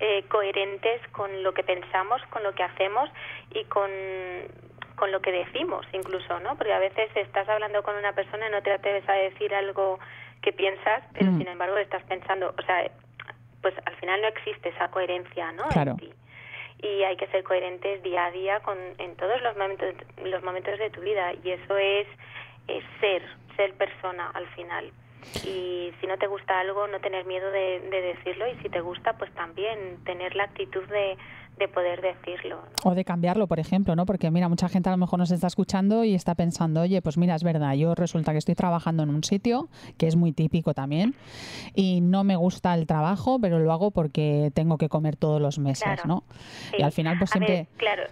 eh, 0.00 0.24
coherentes 0.28 1.00
con 1.12 1.42
lo 1.42 1.52
que 1.54 1.62
pensamos, 1.62 2.22
con 2.30 2.42
lo 2.42 2.52
que 2.54 2.62
hacemos 2.62 3.08
y 3.50 3.64
con, 3.64 3.90
con 4.96 5.10
lo 5.12 5.20
que 5.20 5.32
decimos 5.32 5.86
incluso, 5.92 6.38
¿no? 6.40 6.56
Porque 6.56 6.72
a 6.72 6.78
veces 6.78 7.10
estás 7.14 7.48
hablando 7.48 7.82
con 7.82 7.96
una 7.96 8.12
persona 8.12 8.48
y 8.48 8.50
no 8.52 8.62
te 8.62 8.72
atreves 8.72 9.08
a 9.08 9.14
decir 9.14 9.54
algo 9.54 9.98
que 10.42 10.52
piensas, 10.52 11.02
pero 11.12 11.30
Mm. 11.32 11.38
sin 11.38 11.48
embargo 11.48 11.76
estás 11.78 12.02
pensando, 12.04 12.54
o 12.56 12.62
sea, 12.62 12.90
pues 13.62 13.74
al 13.84 13.96
final 13.96 14.20
no 14.22 14.28
existe 14.28 14.68
esa 14.68 14.88
coherencia, 14.90 15.50
¿no? 15.52 15.68
Claro. 15.68 15.92
En 15.92 15.96
ti. 15.96 16.12
Y 16.82 17.02
hay 17.04 17.16
que 17.16 17.26
ser 17.28 17.42
coherentes 17.42 18.02
día 18.02 18.26
a 18.26 18.30
día 18.30 18.60
con, 18.60 18.76
en 18.98 19.16
todos 19.16 19.40
los 19.40 19.56
momentos, 19.56 19.94
los 20.22 20.42
momentos 20.42 20.78
de 20.78 20.90
tu 20.90 21.00
vida 21.00 21.32
y 21.42 21.50
eso 21.52 21.76
es, 21.76 22.06
es 22.68 22.84
ser, 23.00 23.22
ser 23.56 23.72
persona 23.74 24.30
al 24.34 24.46
final. 24.48 24.92
Y 25.44 25.90
si 26.00 26.06
no 26.06 26.16
te 26.18 26.26
gusta 26.26 26.60
algo, 26.60 26.86
no 26.86 27.00
tener 27.00 27.24
miedo 27.26 27.50
de, 27.50 27.80
de 27.90 28.00
decirlo 28.14 28.46
y 28.48 28.56
si 28.62 28.68
te 28.68 28.80
gusta, 28.80 29.14
pues 29.18 29.32
también 29.34 29.98
tener 30.04 30.34
la 30.36 30.44
actitud 30.44 30.84
de, 30.88 31.16
de 31.58 31.68
poder 31.68 32.00
decirlo. 32.00 32.56
¿no? 32.84 32.90
O 32.90 32.94
de 32.94 33.04
cambiarlo, 33.04 33.46
por 33.46 33.58
ejemplo, 33.58 33.96
¿no? 33.96 34.06
Porque 34.06 34.30
mira, 34.30 34.48
mucha 34.48 34.68
gente 34.68 34.88
a 34.88 34.92
lo 34.92 34.98
mejor 34.98 35.18
nos 35.18 35.30
está 35.30 35.46
escuchando 35.46 36.04
y 36.04 36.14
está 36.14 36.34
pensando, 36.34 36.80
oye, 36.82 37.02
pues 37.02 37.16
mira, 37.18 37.34
es 37.34 37.42
verdad, 37.42 37.74
yo 37.74 37.94
resulta 37.94 38.32
que 38.32 38.38
estoy 38.38 38.54
trabajando 38.54 39.02
en 39.02 39.10
un 39.10 39.24
sitio, 39.24 39.68
que 39.98 40.06
es 40.06 40.16
muy 40.16 40.32
típico 40.32 40.74
también, 40.74 41.14
y 41.74 42.00
no 42.02 42.24
me 42.24 42.36
gusta 42.36 42.74
el 42.74 42.86
trabajo, 42.86 43.38
pero 43.40 43.58
lo 43.58 43.72
hago 43.72 43.90
porque 43.90 44.50
tengo 44.54 44.78
que 44.78 44.88
comer 44.88 45.16
todos 45.16 45.40
los 45.40 45.58
meses, 45.58 45.82
Claro. 45.84 46.02
¿no? 46.06 46.24
Sí. 46.70 46.76
Y 46.78 46.82
al 46.82 46.92
final, 46.92 47.18
pues 47.18 47.34
A 47.34 47.38
ver, 47.38 47.48
siempre... 47.48 47.76
claro, 47.78 48.02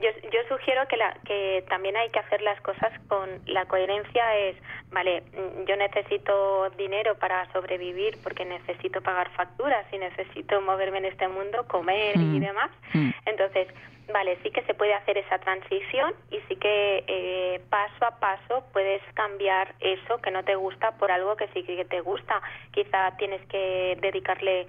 yo, 0.00 0.10
yo 0.30 0.40
sugiero 0.48 0.86
que, 0.88 0.96
la, 0.96 1.14
que 1.24 1.64
también 1.68 1.96
hay 1.96 2.08
que 2.10 2.18
hacer 2.18 2.40
las 2.42 2.60
cosas 2.62 2.92
con 3.08 3.28
la 3.46 3.66
coherencia 3.66 4.36
es, 4.38 4.56
vale, 4.90 5.22
mm, 5.32 5.64
yo 5.66 5.76
necesito 5.76 6.70
dinero 6.70 7.14
para 7.16 7.50
sobrevivir 7.52 8.18
porque 8.22 8.44
necesito 8.44 9.00
pagar 9.02 9.30
facturas 9.32 9.84
y 9.92 9.98
necesito 9.98 10.60
moverme 10.62 10.98
en 10.98 11.04
este 11.06 11.28
mundo, 11.28 11.66
comer 11.68 12.16
y 12.16 12.38
Mm. 12.38 12.40
demás. 12.40 12.70
Mm. 12.94 13.10
Entonces, 13.26 13.68
vale, 14.12 14.38
sí 14.42 14.50
que 14.50 14.62
se 14.62 14.74
puede 14.74 14.94
hacer 14.94 15.18
esa 15.18 15.38
transición 15.38 16.14
y 16.30 16.40
sí 16.48 16.56
que 16.56 17.04
eh, 17.06 17.60
paso 17.70 18.04
a 18.04 18.18
paso 18.18 18.64
puedes 18.72 19.02
cambiar 19.14 19.74
eso 19.80 20.18
que 20.18 20.30
no 20.32 20.42
te 20.44 20.56
gusta 20.56 20.92
por 20.98 21.12
algo 21.12 21.36
que 21.36 21.46
sí 21.48 21.62
que 21.62 21.84
te 21.84 22.00
gusta. 22.00 22.40
Quizá 22.72 23.16
tienes 23.18 23.40
que 23.48 23.96
dedicarle 24.00 24.66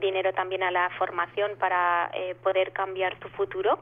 dinero 0.00 0.32
también 0.32 0.62
a 0.62 0.70
la 0.70 0.90
formación 0.98 1.52
para 1.58 2.10
eh, 2.14 2.34
poder 2.42 2.72
cambiar 2.72 3.18
tu 3.18 3.28
futuro. 3.30 3.78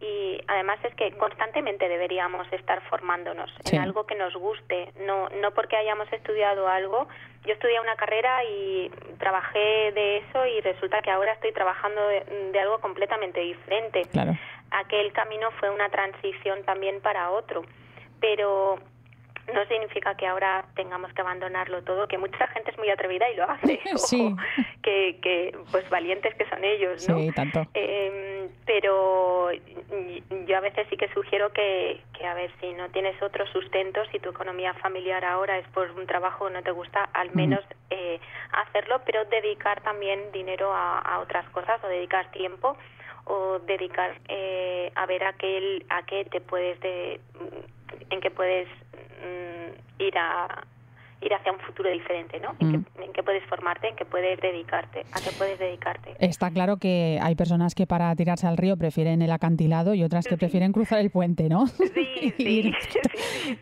Y 0.00 0.40
además 0.48 0.78
es 0.84 0.94
que 0.94 1.12
constantemente 1.12 1.88
deberíamos 1.88 2.50
estar 2.52 2.80
formándonos 2.88 3.50
Sí. 3.64 3.76
en 3.76 3.82
algo 3.82 4.06
que 4.06 4.14
nos 4.14 4.34
guste, 4.34 4.92
no 5.06 5.28
no 5.40 5.52
porque 5.52 5.76
hayamos 5.76 6.12
estudiado 6.12 6.68
algo 6.68 7.06
yo 7.44 7.54
estudié 7.54 7.80
una 7.80 7.96
carrera 7.96 8.44
y 8.44 8.90
trabajé 9.18 9.92
de 9.92 10.18
eso 10.18 10.46
y 10.46 10.60
resulta 10.60 11.02
que 11.02 11.10
ahora 11.10 11.32
estoy 11.32 11.52
trabajando 11.52 12.00
de, 12.06 12.60
algo 12.60 12.78
completamente 12.80 13.40
diferente. 13.40 14.02
Claro. 14.12 14.36
Aquel 14.70 15.12
camino 15.12 15.50
fue 15.58 15.70
una 15.70 15.88
transición 15.88 16.62
también 16.64 17.00
para 17.00 17.30
otro, 17.30 17.62
pero 18.20 18.78
no 19.52 19.64
significa 19.66 20.14
que 20.14 20.26
ahora 20.26 20.64
tengamos 20.74 21.12
que 21.12 21.20
abandonarlo 21.20 21.82
todo, 21.82 22.06
que 22.06 22.18
mucha 22.18 22.46
gente 22.48 22.70
es 22.70 22.78
muy 22.78 22.90
atrevida 22.90 23.28
y 23.30 23.36
lo 23.36 23.50
hace. 23.50 23.80
Sí. 23.96 24.34
que, 24.82 25.18
que, 25.22 25.56
pues 25.70 25.88
valientes 25.88 26.34
que 26.34 26.48
son 26.48 26.64
ellos, 26.64 27.08
¿no? 27.08 27.18
Sí, 27.18 27.30
tanto. 27.32 27.66
Eh, 27.74 28.48
pero 28.66 29.50
yo 29.52 30.56
a 30.56 30.60
veces 30.60 30.86
sí 30.90 30.96
que 30.96 31.08
sugiero 31.12 31.52
que, 31.52 32.00
que, 32.18 32.26
a 32.26 32.34
ver, 32.34 32.50
si 32.60 32.72
no 32.72 32.88
tienes 32.90 33.20
otro 33.22 33.46
sustento, 33.46 34.04
si 34.10 34.18
tu 34.18 34.30
economía 34.30 34.74
familiar 34.74 35.24
ahora 35.24 35.58
es 35.58 35.66
por 35.68 35.90
un 35.92 36.06
trabajo 36.06 36.48
que 36.48 36.54
no 36.54 36.62
te 36.62 36.70
gusta, 36.70 37.08
al 37.12 37.34
menos 37.34 37.60
eh, 37.90 38.20
hacerlo, 38.52 39.02
pero 39.04 39.24
dedicar 39.26 39.82
también 39.82 40.32
dinero 40.32 40.72
a, 40.72 40.98
a, 40.98 41.20
otras 41.20 41.48
cosas 41.50 41.82
o 41.84 41.88
dedicar 41.88 42.30
tiempo 42.32 42.76
o 43.24 43.60
dedicar 43.60 44.18
eh, 44.28 44.90
a 44.94 45.06
ver 45.06 45.24
aquel, 45.24 45.84
a 45.88 46.04
qué 46.04 46.24
te 46.24 46.40
puedes 46.40 46.80
de, 46.80 47.20
en 48.10 48.20
qué 48.20 48.30
puedes 48.30 48.68
mm, 49.22 50.02
ir 50.02 50.18
a 50.18 50.66
ir 51.22 51.32
hacia 51.34 51.52
un 51.52 51.58
futuro 51.60 51.90
diferente, 51.90 52.40
¿no? 52.40 52.54
En, 52.60 52.84
qué, 53.12 53.22
puedes 53.22 53.44
formarte, 53.44 53.88
en 53.88 53.96
qué 53.96 54.04
puedes 54.04 54.40
dedicarte, 54.40 55.04
a 55.12 55.20
qué 55.20 55.30
puedes 55.36 55.58
dedicarte. 55.58 56.14
Está 56.18 56.50
claro 56.50 56.78
que 56.78 57.18
hay 57.22 57.34
personas 57.34 57.74
que 57.74 57.86
para 57.86 58.14
tirarse 58.16 58.46
al 58.46 58.56
río 58.56 58.76
prefieren 58.76 59.22
el 59.22 59.30
acantilado 59.30 59.94
y 59.94 60.02
otras 60.02 60.26
que 60.26 60.36
prefieren 60.36 60.72
cruzar 60.72 60.98
el 60.98 61.10
puente, 61.10 61.48
¿no? 61.48 61.66
Sí, 61.66 62.34
sí, 62.36 62.74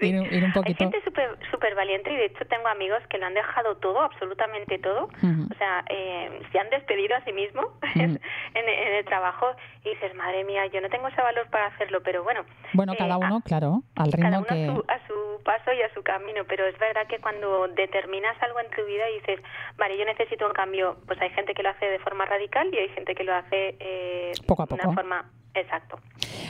ir, 0.00 0.14
ir, 0.32 0.44
un 0.44 0.52
poquito. 0.52 0.84
Hay 0.84 0.92
gente 0.92 1.02
súper 1.50 1.74
valiente 1.74 2.12
y 2.12 2.16
de 2.16 2.26
hecho 2.26 2.44
tengo 2.46 2.68
amigos 2.68 3.02
que 3.08 3.18
lo 3.18 3.26
han 3.26 3.34
dejado 3.34 3.76
todo, 3.76 4.00
absolutamente 4.00 4.78
todo. 4.78 5.04
O 5.04 5.54
sea, 5.58 5.84
eh, 5.88 6.40
se 6.52 6.58
han 6.58 6.70
despedido 6.70 7.16
a 7.16 7.24
sí 7.24 7.32
mismo 7.32 7.72
en, 7.94 8.20
el 8.54 9.04
trabajo 9.04 9.46
y 9.84 9.90
dices, 9.90 10.14
madre 10.14 10.44
mía, 10.44 10.66
yo 10.66 10.80
no 10.80 10.88
tengo 10.88 11.08
ese 11.08 11.20
valor 11.20 11.48
para 11.50 11.66
hacerlo, 11.66 12.02
pero 12.02 12.22
bueno. 12.22 12.44
Bueno, 12.74 12.94
cada 12.96 13.14
eh, 13.14 13.18
uno, 13.18 13.40
claro, 13.44 13.82
al 13.96 14.12
ritmo 14.12 14.30
cada 14.30 14.38
uno 14.40 14.84
a 14.88 15.06
su 15.06 15.42
paso 15.42 15.72
y 15.72 15.82
a 15.82 15.92
su 15.94 16.02
camino, 16.02 16.42
pero 16.46 16.66
es 16.66 16.78
verdad 16.78 17.06
que 17.06 17.18
cuando 17.18 17.49
determinas 17.74 18.40
algo 18.42 18.60
en 18.60 18.70
tu 18.70 18.84
vida 18.84 19.08
y 19.10 19.20
dices, 19.20 19.40
vale, 19.76 19.98
yo 19.98 20.04
necesito 20.04 20.46
un 20.46 20.52
cambio, 20.52 20.96
pues 21.06 21.20
hay 21.20 21.30
gente 21.30 21.54
que 21.54 21.62
lo 21.62 21.70
hace 21.70 21.86
de 21.86 21.98
forma 21.98 22.24
radical 22.24 22.72
y 22.72 22.78
hay 22.78 22.88
gente 22.90 23.14
que 23.14 23.24
lo 23.24 23.34
hace 23.34 23.76
eh, 23.78 24.32
poco 24.46 24.62
a 24.62 24.66
poco. 24.66 24.82
de 24.82 24.88
una 24.88 24.94
forma 24.94 25.30
Exacto. 25.54 25.98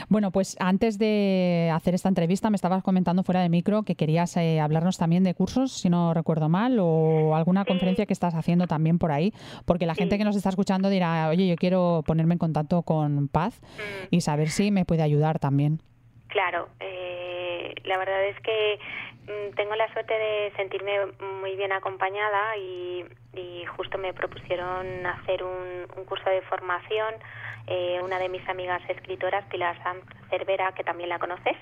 Bueno, 0.09 0.31
pues 0.31 0.57
antes 0.61 0.99
de 0.99 1.71
hacer 1.73 1.95
esta 1.95 2.09
entrevista 2.09 2.51
me 2.51 2.57
estabas 2.57 2.83
comentando 2.83 3.23
fuera 3.23 3.41
de 3.41 3.49
micro 3.49 3.83
que 3.83 3.95
querías 3.95 4.37
eh, 4.37 4.61
hablarnos 4.61 4.99
también 4.99 5.25
de 5.25 5.35
cursos, 5.35 5.73
si 5.73 5.89
no 5.89 6.13
recuerdo 6.13 6.49
mal, 6.49 6.79
o 6.81 7.35
alguna 7.35 7.65
conferencia 7.65 8.07
que 8.07 8.13
estás 8.13 8.35
haciendo 8.35 8.67
también 8.67 8.99
por 8.99 9.13
ahí, 9.13 9.33
porque 9.65 9.87
la 9.87 9.95
gente 9.95 10.19
que 10.19 10.25
nos 10.25 10.37
está 10.37 10.51
escuchando 10.51 10.89
dirá, 10.91 11.29
oye, 11.29 11.47
yo 11.47 11.57
quiero 11.57 12.03
ponerme 12.07 12.35
en 12.35 12.39
contacto 12.39 12.83
con 12.83 13.29
Paz 13.29 13.61
mm. 13.63 14.07
y 14.11 14.21
saber 14.21 14.49
si 14.49 14.71
me 14.71 14.85
puede 14.85 15.03
ayudar 15.03 15.39
también. 15.39 15.81
Claro, 16.29 16.69
eh, 16.81 17.75
la 17.85 17.99
verdad 17.99 18.25
es 18.27 18.39
que 18.41 18.79
tengo 19.57 19.75
la 19.75 19.93
suerte 19.93 20.15
de 20.15 20.53
sentirme 20.57 20.93
muy 21.41 21.57
bien 21.57 21.73
acompañada 21.73 22.57
y, 22.57 23.05
justo 23.77 23.99
me 23.99 24.13
propusieron 24.13 25.07
hacer 25.07 25.43
un, 25.43 26.05
curso 26.05 26.29
de 26.29 26.43
formación. 26.43 27.15
Eh, 27.67 28.01
una 28.03 28.19
de 28.19 28.29
mis 28.29 28.47
amigas 28.49 28.83
escritoras, 28.89 29.45
Pilar 29.47 29.81
Sanz 29.83 30.05
Cervera, 30.29 30.73
que 30.73 30.83
también 30.83 31.09
la 31.09 31.19
conoces. 31.19 31.57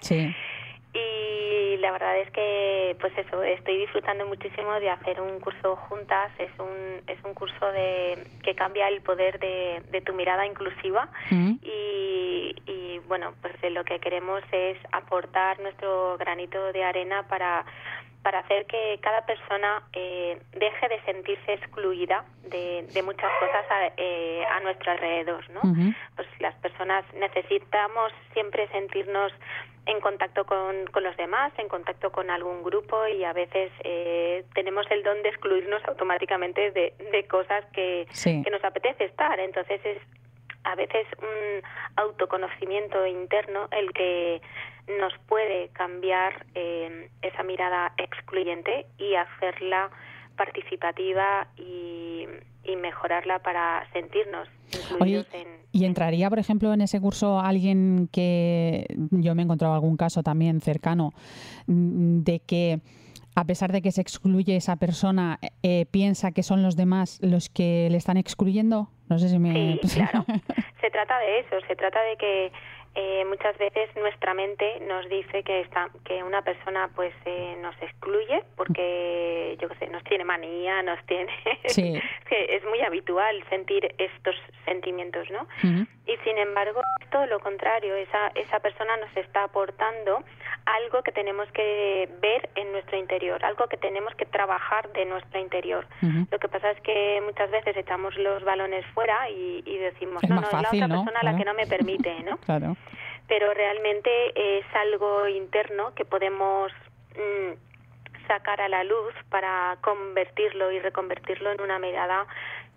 sí. 0.00 0.34
y 0.94 1.76
la 1.78 1.90
verdad 1.90 2.18
es 2.18 2.30
que 2.30 2.96
pues 3.00 3.16
eso 3.16 3.42
estoy 3.42 3.78
disfrutando 3.78 4.26
muchísimo 4.26 4.78
de 4.78 4.90
hacer 4.90 5.20
un 5.20 5.40
curso 5.40 5.76
juntas. 5.76 6.30
Es 6.38 6.50
un 6.58 7.02
es 7.06 7.22
un 7.24 7.34
curso 7.34 7.66
de 7.72 8.18
que 8.42 8.54
cambia 8.54 8.88
el 8.88 9.00
poder 9.00 9.38
de, 9.38 9.82
de 9.90 10.00
tu 10.02 10.12
mirada 10.12 10.46
inclusiva. 10.46 11.08
Y, 11.30 12.54
y 12.66 13.00
bueno 13.08 13.32
pues 13.40 13.54
lo 13.72 13.84
que 13.84 13.98
queremos 14.00 14.42
es 14.52 14.76
aportar 14.92 15.60
nuestro 15.60 16.18
granito 16.18 16.72
de 16.72 16.84
arena 16.84 17.22
para 17.26 17.64
para 18.22 18.38
hacer 18.40 18.66
que 18.66 18.98
cada 19.02 19.26
persona 19.26 19.82
eh, 19.92 20.40
deje 20.52 20.88
de 20.88 21.00
sentirse 21.02 21.54
excluida 21.54 22.24
de, 22.44 22.86
de 22.92 23.02
muchas 23.02 23.30
cosas 23.40 23.64
a, 23.68 23.92
eh, 23.96 24.44
a 24.44 24.60
nuestro 24.60 24.92
alrededor, 24.92 25.50
¿no? 25.50 25.60
Pues 26.14 26.28
las 26.38 26.54
personas 26.56 27.04
necesitamos 27.14 28.12
siempre 28.32 28.68
sentirnos 28.68 29.32
en 29.86 30.00
contacto 30.00 30.44
con, 30.44 30.86
con, 30.92 31.02
los 31.02 31.16
demás, 31.16 31.52
en 31.58 31.68
contacto 31.68 32.12
con 32.12 32.30
algún 32.30 32.62
grupo 32.62 33.06
y 33.08 33.24
a 33.24 33.32
veces 33.32 33.72
eh, 33.82 34.44
tenemos 34.54 34.86
el 34.90 35.02
don 35.02 35.22
de 35.22 35.30
excluirnos 35.30 35.82
automáticamente 35.86 36.70
de, 36.70 36.94
de 37.10 37.26
cosas 37.26 37.64
que, 37.72 38.06
que 38.22 38.50
nos 38.50 38.62
apetece 38.62 39.04
estar. 39.04 39.38
Entonces 39.40 39.80
es 39.84 39.98
a 40.64 40.76
veces 40.76 41.06
un 41.18 41.62
autoconocimiento 41.96 43.04
interno 43.06 43.68
el 43.72 43.92
que 43.92 44.40
nos 45.00 45.12
puede 45.26 45.68
cambiar 45.70 46.46
eh, 46.54 47.08
esa 47.22 47.42
mirada 47.42 47.92
excluyente 47.96 48.86
y 48.98 49.14
hacerla 49.14 49.90
participativa 50.36 51.48
y, 51.56 52.26
mejorarla 52.80 53.40
para 53.40 53.86
sentirnos 53.92 54.48
incluidos 54.72 55.26
en, 55.32 55.62
¿Y 55.72 55.86
entraría, 55.86 56.28
por 56.28 56.38
ejemplo, 56.38 56.72
en 56.74 56.82
ese 56.82 57.00
curso 57.00 57.40
alguien 57.40 58.08
que 58.12 58.86
yo 59.10 59.34
me 59.34 59.42
he 59.42 59.44
encontrado 59.44 59.74
algún 59.74 59.96
caso 59.96 60.22
también 60.22 60.60
cercano 60.60 61.12
mm, 61.66 62.20
de 62.20 62.40
que 62.40 62.80
a 63.34 63.44
pesar 63.44 63.72
de 63.72 63.80
que 63.80 63.90
se 63.90 64.02
excluye 64.02 64.56
esa 64.56 64.76
persona, 64.76 65.38
eh, 65.62 65.86
piensa 65.90 66.32
que 66.32 66.42
son 66.42 66.62
los 66.62 66.76
demás 66.76 67.18
los 67.22 67.48
que 67.48 67.88
le 67.90 67.96
están 67.96 68.18
excluyendo? 68.18 68.90
No 69.08 69.18
sé 69.18 69.30
si 69.30 69.38
me... 69.38 69.78
Sí, 69.82 69.88
claro. 69.94 70.26
se 70.80 70.90
trata 70.90 71.18
de 71.18 71.40
eso, 71.40 71.56
se 71.66 71.74
trata 71.74 72.02
de 72.02 72.16
que 72.18 72.52
eh, 72.94 73.24
muchas 73.26 73.56
veces 73.58 73.88
nuestra 73.96 74.34
mente 74.34 74.80
nos 74.86 75.08
dice 75.08 75.42
que 75.42 75.60
está, 75.60 75.88
que 76.04 76.22
una 76.22 76.42
persona 76.42 76.90
pues 76.94 77.14
eh, 77.24 77.56
nos 77.60 77.74
excluye 77.80 78.42
porque 78.56 79.56
yo 79.60 79.68
qué 79.68 79.74
sé 79.76 79.86
nos 79.88 80.04
tiene 80.04 80.24
manía 80.24 80.82
nos 80.82 81.02
tiene 81.06 81.32
sí. 81.66 82.00
que 82.28 82.56
es 82.56 82.64
muy 82.64 82.80
habitual 82.82 83.42
sentir 83.48 83.94
estos 83.98 84.36
sentimientos 84.64 85.28
no 85.30 85.46
y 86.06 86.16
sin 86.24 86.38
embargo 86.38 86.82
todo 87.10 87.26
lo 87.26 87.40
contrario 87.40 87.94
esa 87.96 88.28
esa 88.34 88.60
persona 88.60 88.96
nos 88.98 89.16
está 89.16 89.44
aportando 89.44 90.22
algo 90.66 91.02
que 91.02 91.12
tenemos 91.12 91.50
que 91.52 92.08
ver 92.20 92.50
en 92.56 92.72
nuestro 92.72 92.98
interior 92.98 93.44
algo 93.44 93.66
que 93.68 93.76
tenemos 93.76 94.14
que 94.14 94.26
trabajar 94.26 94.92
de 94.92 95.04
nuestro 95.06 95.40
interior. 95.40 95.86
Lo 96.30 96.38
que 96.38 96.48
pasa 96.48 96.70
es 96.70 96.80
que 96.80 97.20
muchas 97.24 97.50
veces 97.50 97.76
echamos 97.76 98.16
los 98.16 98.44
balones 98.44 98.84
fuera 98.94 99.28
y, 99.30 99.62
decimos 99.82 100.22
no 100.28 100.36
no 100.36 100.42
es 100.42 100.52
la 100.52 100.58
otra 100.60 100.70
persona 100.70 101.20
la 101.22 101.36
que 101.36 101.44
no 101.44 101.54
me 101.54 101.66
permite 101.66 102.22
no 102.22 102.36
claro 102.46 102.76
pero 103.32 103.54
realmente 103.54 104.58
es 104.58 104.66
algo 104.74 105.26
interno 105.26 105.94
que 105.94 106.04
podemos 106.04 106.70
mm, 107.16 108.26
sacar 108.28 108.60
a 108.60 108.68
la 108.68 108.84
luz 108.84 109.14
para 109.30 109.78
convertirlo 109.80 110.70
y 110.70 110.78
reconvertirlo 110.80 111.50
en 111.50 111.62
una 111.62 111.78
mirada 111.78 112.26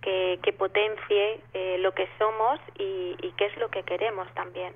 que, 0.06 0.54
potencie 0.54 1.41
eh, 1.54 1.78
lo 1.80 1.94
que 1.94 2.08
somos 2.18 2.60
y, 2.78 3.15
qué 3.38 3.48
es 3.48 3.58
lo 3.58 3.70
que 3.70 3.84
queremos 3.84 4.28
también. 4.34 4.74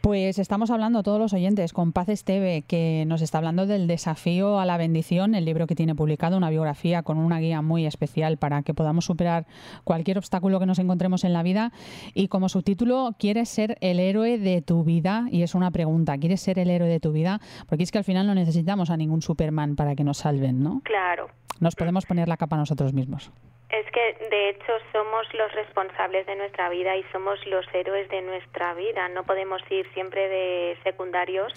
Pues 0.00 0.38
estamos 0.38 0.70
hablando 0.70 1.02
todos 1.02 1.18
los 1.18 1.32
oyentes 1.32 1.72
con 1.72 1.92
Paz 1.92 2.08
Esteve, 2.08 2.62
que 2.68 3.04
nos 3.06 3.22
está 3.22 3.38
hablando 3.38 3.66
del 3.66 3.88
desafío 3.88 4.60
a 4.60 4.66
la 4.66 4.76
bendición, 4.76 5.34
el 5.34 5.44
libro 5.44 5.66
que 5.66 5.74
tiene 5.74 5.94
publicado, 5.94 6.36
una 6.36 6.50
biografía 6.50 7.02
con 7.02 7.18
una 7.18 7.40
guía 7.40 7.62
muy 7.62 7.86
especial 7.86 8.36
para 8.36 8.62
que 8.62 8.74
podamos 8.74 9.06
superar 9.06 9.46
cualquier 9.82 10.18
obstáculo 10.18 10.60
que 10.60 10.66
nos 10.66 10.78
encontremos 10.78 11.24
en 11.24 11.32
la 11.32 11.42
vida. 11.42 11.72
Y 12.14 12.28
como 12.28 12.48
subtítulo, 12.48 13.16
¿quieres 13.18 13.48
ser 13.48 13.78
el 13.80 13.98
héroe 13.98 14.38
de 14.38 14.62
tu 14.62 14.84
vida? 14.84 15.26
Y 15.30 15.42
es 15.42 15.54
una 15.54 15.70
pregunta, 15.70 16.18
¿quieres 16.18 16.40
ser 16.40 16.58
el 16.58 16.70
héroe 16.70 16.88
de 16.88 17.00
tu 17.00 17.12
vida? 17.12 17.40
Porque 17.68 17.82
es 17.82 17.90
que 17.90 17.98
al 17.98 18.04
final 18.04 18.26
no 18.26 18.34
necesitamos 18.34 18.90
a 18.90 18.96
ningún 18.96 19.22
Superman 19.22 19.74
para 19.74 19.96
que 19.96 20.04
nos 20.04 20.18
salven, 20.18 20.62
¿no? 20.62 20.82
Claro. 20.84 21.28
Nos 21.58 21.74
podemos 21.74 22.04
poner 22.06 22.28
la 22.28 22.36
capa 22.36 22.56
nosotros 22.56 22.92
mismos. 22.92 23.32
Es 23.70 23.86
que 23.90 24.25
de 24.30 24.50
hecho 24.50 24.72
somos 24.92 25.26
los 25.34 25.52
responsables 25.52 26.26
de 26.26 26.36
nuestra 26.36 26.68
vida 26.68 26.96
y 26.96 27.04
somos 27.12 27.44
los 27.46 27.66
héroes 27.72 28.08
de 28.08 28.22
nuestra 28.22 28.74
vida. 28.74 29.08
No 29.08 29.24
podemos 29.24 29.60
ir 29.70 29.90
siempre 29.92 30.28
de 30.28 30.78
secundarios 30.82 31.52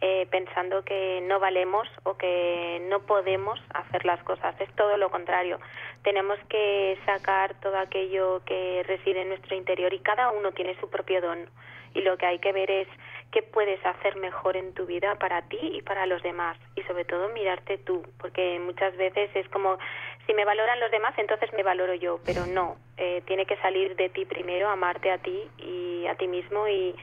eh, 0.00 0.28
pensando 0.30 0.84
que 0.84 1.20
no 1.26 1.40
valemos 1.40 1.88
o 2.04 2.16
que 2.16 2.80
no 2.88 3.00
podemos 3.00 3.60
hacer 3.74 4.04
las 4.04 4.22
cosas. 4.22 4.54
Es 4.60 4.70
todo 4.76 4.96
lo 4.96 5.10
contrario. 5.10 5.58
Tenemos 6.02 6.38
que 6.48 6.96
sacar 7.04 7.54
todo 7.60 7.76
aquello 7.76 8.42
que 8.44 8.84
reside 8.86 9.22
en 9.22 9.28
nuestro 9.28 9.56
interior 9.56 9.92
y 9.92 9.98
cada 9.98 10.30
uno 10.30 10.52
tiene 10.52 10.78
su 10.78 10.88
propio 10.88 11.20
don. 11.20 11.50
Y 11.94 12.02
lo 12.02 12.16
que 12.16 12.26
hay 12.26 12.38
que 12.38 12.52
ver 12.52 12.70
es 12.70 12.88
qué 13.32 13.42
puedes 13.42 13.84
hacer 13.84 14.16
mejor 14.16 14.56
en 14.56 14.72
tu 14.74 14.86
vida 14.86 15.14
para 15.16 15.42
ti 15.42 15.58
y 15.60 15.82
para 15.82 16.06
los 16.06 16.22
demás. 16.22 16.56
Y 16.76 16.82
sobre 16.82 17.04
todo 17.04 17.28
mirarte 17.28 17.78
tú 17.78 18.02
porque 18.18 18.58
muchas 18.60 18.96
veces 18.96 19.30
es 19.34 19.48
como 19.48 19.78
si 20.26 20.34
me 20.34 20.44
valoran 20.44 20.80
los 20.80 20.90
demás 20.90 21.14
entonces 21.18 21.52
me 21.52 21.62
valoro 21.62 21.94
yo. 21.94 22.20
Pero 22.24 22.46
no 22.46 22.76
eh, 22.96 23.22
tiene 23.26 23.46
que 23.46 23.56
salir 23.58 23.96
de 23.96 24.08
ti 24.08 24.24
primero 24.24 24.68
amarte 24.68 25.10
a 25.10 25.18
ti 25.18 25.48
y 25.58 26.06
a 26.06 26.14
ti 26.14 26.26
mismo 26.26 26.68
y, 26.68 26.94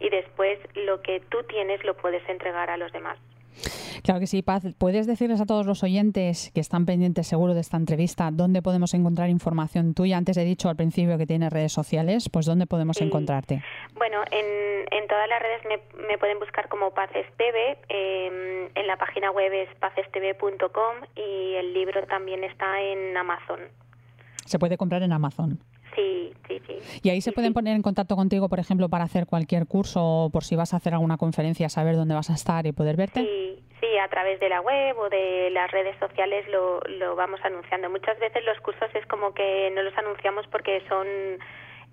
y 0.00 0.08
después 0.10 0.58
lo 0.74 1.02
que 1.02 1.20
tú 1.20 1.42
tienes 1.44 1.84
lo 1.84 1.94
puedes 1.96 2.26
entregar 2.28 2.70
a 2.70 2.76
los 2.76 2.92
demás 2.92 3.18
Claro 4.02 4.20
que 4.20 4.26
sí, 4.26 4.42
Paz. 4.42 4.64
¿Puedes 4.78 5.06
decirles 5.06 5.40
a 5.40 5.46
todos 5.46 5.66
los 5.66 5.82
oyentes 5.82 6.50
que 6.54 6.60
están 6.60 6.86
pendientes 6.86 7.26
seguro 7.26 7.54
de 7.54 7.60
esta 7.60 7.76
entrevista 7.76 8.30
dónde 8.32 8.62
podemos 8.62 8.94
encontrar 8.94 9.30
información 9.30 9.94
tuya? 9.94 10.16
Antes 10.16 10.36
he 10.36 10.44
dicho 10.44 10.68
al 10.68 10.76
principio 10.76 11.18
que 11.18 11.26
tienes 11.26 11.52
redes 11.52 11.72
sociales, 11.72 12.28
pues 12.28 12.46
¿dónde 12.46 12.66
podemos 12.66 13.00
encontrarte? 13.00 13.62
Bueno, 13.94 14.22
en, 14.30 14.86
en, 14.90 15.08
todas 15.08 15.28
las 15.28 15.40
redes 15.40 15.62
me, 15.68 16.06
me, 16.06 16.18
pueden 16.18 16.38
buscar 16.38 16.68
como 16.68 16.90
Paz 16.92 17.10
Esteve, 17.14 17.78
eh, 17.88 18.70
en 18.74 18.86
la 18.86 18.96
página 18.96 19.30
web 19.30 19.52
es 19.52 19.68
pazesteve.com 19.76 20.96
y 21.16 21.54
el 21.54 21.74
libro 21.74 22.04
también 22.06 22.44
está 22.44 22.80
en 22.80 23.16
Amazon. 23.16 23.60
Se 24.44 24.58
puede 24.58 24.76
comprar 24.76 25.02
en 25.02 25.12
Amazon. 25.12 25.60
Sí, 25.94 26.32
sí, 26.48 26.60
sí. 26.66 27.00
Y 27.02 27.10
ahí 27.10 27.20
se 27.20 27.32
pueden 27.32 27.52
poner 27.52 27.76
en 27.76 27.82
contacto 27.82 28.16
contigo, 28.16 28.48
por 28.48 28.58
ejemplo, 28.58 28.88
para 28.88 29.04
hacer 29.04 29.26
cualquier 29.26 29.66
curso 29.66 30.00
o 30.02 30.30
por 30.30 30.44
si 30.44 30.56
vas 30.56 30.74
a 30.74 30.78
hacer 30.78 30.94
alguna 30.94 31.16
conferencia, 31.16 31.68
saber 31.68 31.96
dónde 31.96 32.14
vas 32.14 32.30
a 32.30 32.34
estar 32.34 32.66
y 32.66 32.72
poder 32.72 32.96
verte. 32.96 33.20
Sí, 33.20 33.62
sí, 33.80 33.98
a 33.98 34.08
través 34.08 34.40
de 34.40 34.48
la 34.48 34.60
web 34.60 34.98
o 34.98 35.08
de 35.08 35.50
las 35.50 35.70
redes 35.70 35.96
sociales 35.98 36.46
lo, 36.48 36.80
lo 36.80 37.14
vamos 37.16 37.40
anunciando. 37.44 37.88
Muchas 37.90 38.18
veces 38.18 38.44
los 38.44 38.58
cursos 38.60 38.88
es 38.94 39.06
como 39.06 39.34
que 39.34 39.70
no 39.74 39.82
los 39.82 39.96
anunciamos 39.96 40.46
porque 40.48 40.82
son 40.88 41.06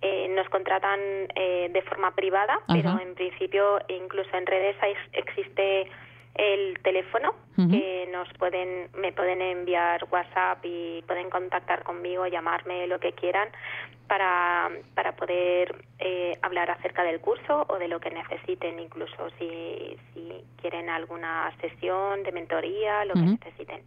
eh, 0.03 0.27
nos 0.29 0.49
contratan 0.49 0.99
eh, 1.35 1.69
de 1.71 1.81
forma 1.83 2.15
privada, 2.15 2.59
pero 2.67 2.99
en 2.99 3.13
principio 3.13 3.79
incluso 3.87 4.35
en 4.35 4.47
redes 4.47 4.75
hay, 4.81 4.93
existe 5.13 5.91
el 6.35 6.79
teléfono 6.81 7.33
que 7.69 8.09
nos 8.11 8.27
pueden 8.39 8.89
me 8.97 9.11
pueden 9.11 9.39
enviar 9.39 10.07
WhatsApp 10.09 10.57
y 10.63 11.03
pueden 11.05 11.29
contactar 11.29 11.83
conmigo, 11.83 12.25
llamarme 12.25 12.87
lo 12.87 12.99
que 12.99 13.11
quieran 13.11 13.49
para, 14.07 14.71
para 14.93 15.15
poder 15.15 15.85
eh, 15.99 16.37
hablar 16.41 16.69
acerca 16.69 17.01
del 17.03 17.21
curso 17.21 17.65
o 17.69 17.77
de 17.77 17.87
lo 17.87 18.01
que 18.01 18.09
necesiten, 18.09 18.77
incluso 18.79 19.29
si, 19.39 19.95
si 20.13 20.33
quieren 20.59 20.89
alguna 20.89 21.49
sesión 21.61 22.23
de 22.23 22.33
mentoría, 22.33 23.05
lo 23.05 23.13
que 23.13 23.21
necesiten. 23.21 23.83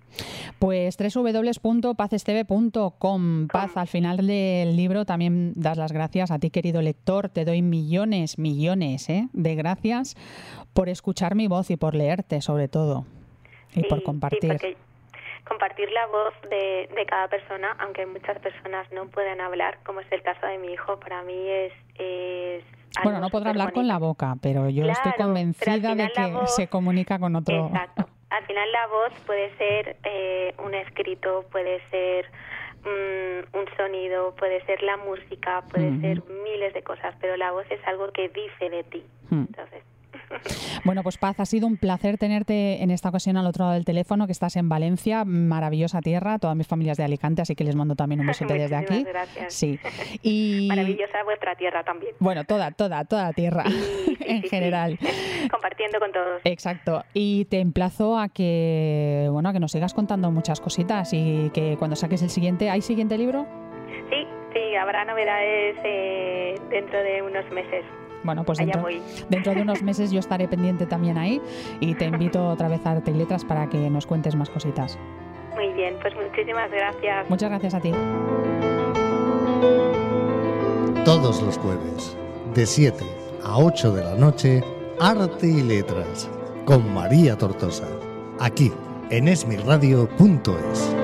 Pues 0.59 0.97
www.pazesteve.com. 0.97 3.49
Paz, 3.49 3.77
al 3.77 3.89
final 3.89 4.27
del 4.27 4.75
libro 4.75 5.05
también 5.05 5.53
das 5.57 5.77
las 5.77 5.93
gracias 5.93 6.31
a 6.31 6.39
ti, 6.39 6.49
querido 6.49 6.81
lector. 6.81 7.29
Te 7.29 7.45
doy 7.45 7.61
millones, 7.61 8.39
millones 8.39 9.11
¿eh? 9.11 9.29
de 9.35 9.55
gracias 9.57 10.17
por 10.75 10.89
escuchar 10.89 11.35
mi 11.35 11.47
voz 11.47 11.71
y 11.71 11.77
por 11.77 11.95
leerte, 11.95 12.41
sobre 12.41 12.69
todo, 12.69 13.07
y 13.75 13.85
por 13.85 14.03
compartir. 14.03 14.59
Sí, 14.59 14.77
compartir 15.45 15.91
la 15.93 16.07
voz 16.07 16.35
de, 16.51 16.89
de, 16.95 17.07
cada 17.07 17.29
persona, 17.29 17.77
aunque 17.79 18.07
muchas 18.07 18.39
personas 18.41 18.91
no 18.93 19.07
pueden 19.07 19.41
hablar, 19.41 19.79
como 19.85 20.01
es 20.01 20.11
el 20.11 20.23
caso 20.23 20.47
de 20.47 20.59
mi 20.59 20.73
hijo, 20.73 20.99
para 20.99 21.23
mí 21.23 21.49
es... 21.49 21.73
es 21.99 22.65
bueno, 23.03 23.21
no 23.21 23.29
podrá 23.29 23.51
hablar 23.51 23.73
con 23.73 23.89
la 23.89 23.99
boca, 23.99 24.37
pero 24.41 24.69
yo 24.69 24.87
estoy 24.87 25.13
convencida 25.13 25.95
de 25.95 26.11
que 26.11 26.33
se 26.47 26.69
comunica 26.69 27.19
con 27.19 27.35
otro. 27.35 27.67
Exacto. 27.67 28.09
Al 28.31 28.45
final 28.47 28.73
la 28.73 28.87
voz 28.87 29.13
puede 29.27 29.57
ser 29.57 29.97
eh, 30.05 30.55
un 30.65 30.75
escrito, 30.75 31.45
puede 31.51 31.81
ser 31.91 32.27
mm, 32.83 33.57
un 33.57 33.77
sonido, 33.77 34.35
puede 34.37 34.65
ser 34.65 34.83
la 34.83 34.97
música, 34.97 35.63
puede 35.71 36.01
ser 36.01 36.23
miles 36.45 36.73
de 36.73 36.83
cosas, 36.83 37.15
pero 37.21 37.37
la 37.37 37.51
voz 37.51 37.67
es 37.71 37.81
algo 37.87 38.11
que 38.13 38.29
dice 38.29 38.71
de 38.71 38.85
ti. 38.85 39.05
Entonces, 39.31 39.83
bueno, 40.85 41.03
pues 41.03 41.19
Paz, 41.19 41.41
ha 41.41 41.47
sido 41.47 41.67
un 41.67 41.77
placer 41.77 42.19
tenerte 42.19 42.83
en 42.83 42.91
esta 42.91 43.09
ocasión 43.09 43.37
al 43.37 43.47
otro 43.47 43.65
lado 43.65 43.75
del 43.75 43.85
teléfono, 43.85 44.27
que 44.27 44.33
estás 44.33 44.57
en 44.57 44.69
Valencia, 44.69 45.25
maravillosa 45.25 46.01
tierra, 46.01 46.39
todas 46.39 46.57
mis 46.57 46.67
familias 46.67 46.97
de 46.97 47.05
Alicante, 47.05 47.43
así 47.43 47.55
que 47.55 47.65
les 47.65 47.77
mando 47.77 47.97
también 47.97 48.21
un 48.21 48.27
besote 48.27 48.55
desde 48.55 48.77
aquí. 48.77 49.05
Gracias. 49.05 49.55
Sí. 49.55 49.79
Y... 50.23 50.69
Maravillosa 50.69 51.23
vuestra 51.25 51.55
tierra 51.55 51.85
también. 51.85 52.15
Bueno, 52.19 52.45
toda, 52.45 52.71
toda, 52.71 53.05
toda 53.05 53.33
tierra 53.33 53.65
en 54.21 54.43
general. 54.43 54.99
Compartiendo 55.51 55.99
con 55.99 56.13
todos. 56.13 56.41
Exacto. 56.45 57.05
Y 57.13 57.47
te 57.47 57.61
emplazo 57.61 58.19
a 58.19 58.29
que, 58.29 59.29
bueno, 59.31 59.49
a 59.49 59.53
que 59.53 59.61
nos 59.61 59.73
sigas 59.73 59.95
contando 59.95 60.31
muchas 60.31 60.61
cositas 60.61 61.13
y 61.13 61.51
que 61.53 61.77
cuando 61.79 61.97
saques 61.97 62.23
el 62.23 62.31
siguiente, 62.31 62.71
¿hay 62.71 62.81
siguiente 62.81 63.19
libro? 63.19 63.47
Sí, 64.11 64.27
sí, 64.53 64.75
habrá 64.77 65.05
novedades 65.05 65.77
eh, 65.85 66.55
dentro 66.71 67.03
de 67.03 67.23
unos 67.23 67.51
meses. 67.51 67.85
Bueno, 68.25 68.45
pues 68.45 68.59
dentro, 68.59 68.87
dentro, 69.29 69.55
de 69.55 69.63
unos 69.63 69.83
meses 69.83 70.11
yo 70.11 70.19
estaré 70.19 70.49
pendiente 70.49 70.87
también 70.87 71.19
ahí 71.19 71.41
y 71.81 71.95
te 71.95 72.07
invito 72.07 72.49
otra 72.49 72.69
vez 72.69 72.85
a 72.87 72.93
Arte 72.93 73.11
y 73.11 73.15
Letras 73.15 73.45
para 73.45 73.69
que 73.69 73.91
nos 73.91 74.07
cuentes 74.07 74.35
más 74.35 74.51
cositas. 74.51 74.99
Muy 75.55 75.73
bien, 75.75 75.95
pues 76.01 76.15
muchísimas 76.17 76.71
gracias. 76.71 77.31
Muchas 77.31 77.51
gracias 77.51 77.75
a 77.75 77.81
ti. 77.81 77.93
Todos 81.05 81.43
los 81.43 81.59
jueves, 81.59 82.17
de 82.55 82.67
7 82.67 83.05
a 83.45 83.59
8 83.59 83.93
de 83.93 84.05
la 84.05 84.15
noche, 84.15 84.65
Arte 84.99 85.47
y 85.47 85.63
Letras, 85.63 86.31
con 86.65 86.93
María 86.95 87.37
Tortosa, 87.37 87.87
aquí 88.41 88.73
en 89.11 89.29
esmirradio.es. 89.29 91.04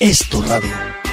es 0.00 0.26
tu 0.30 0.40
radio. 0.40 1.09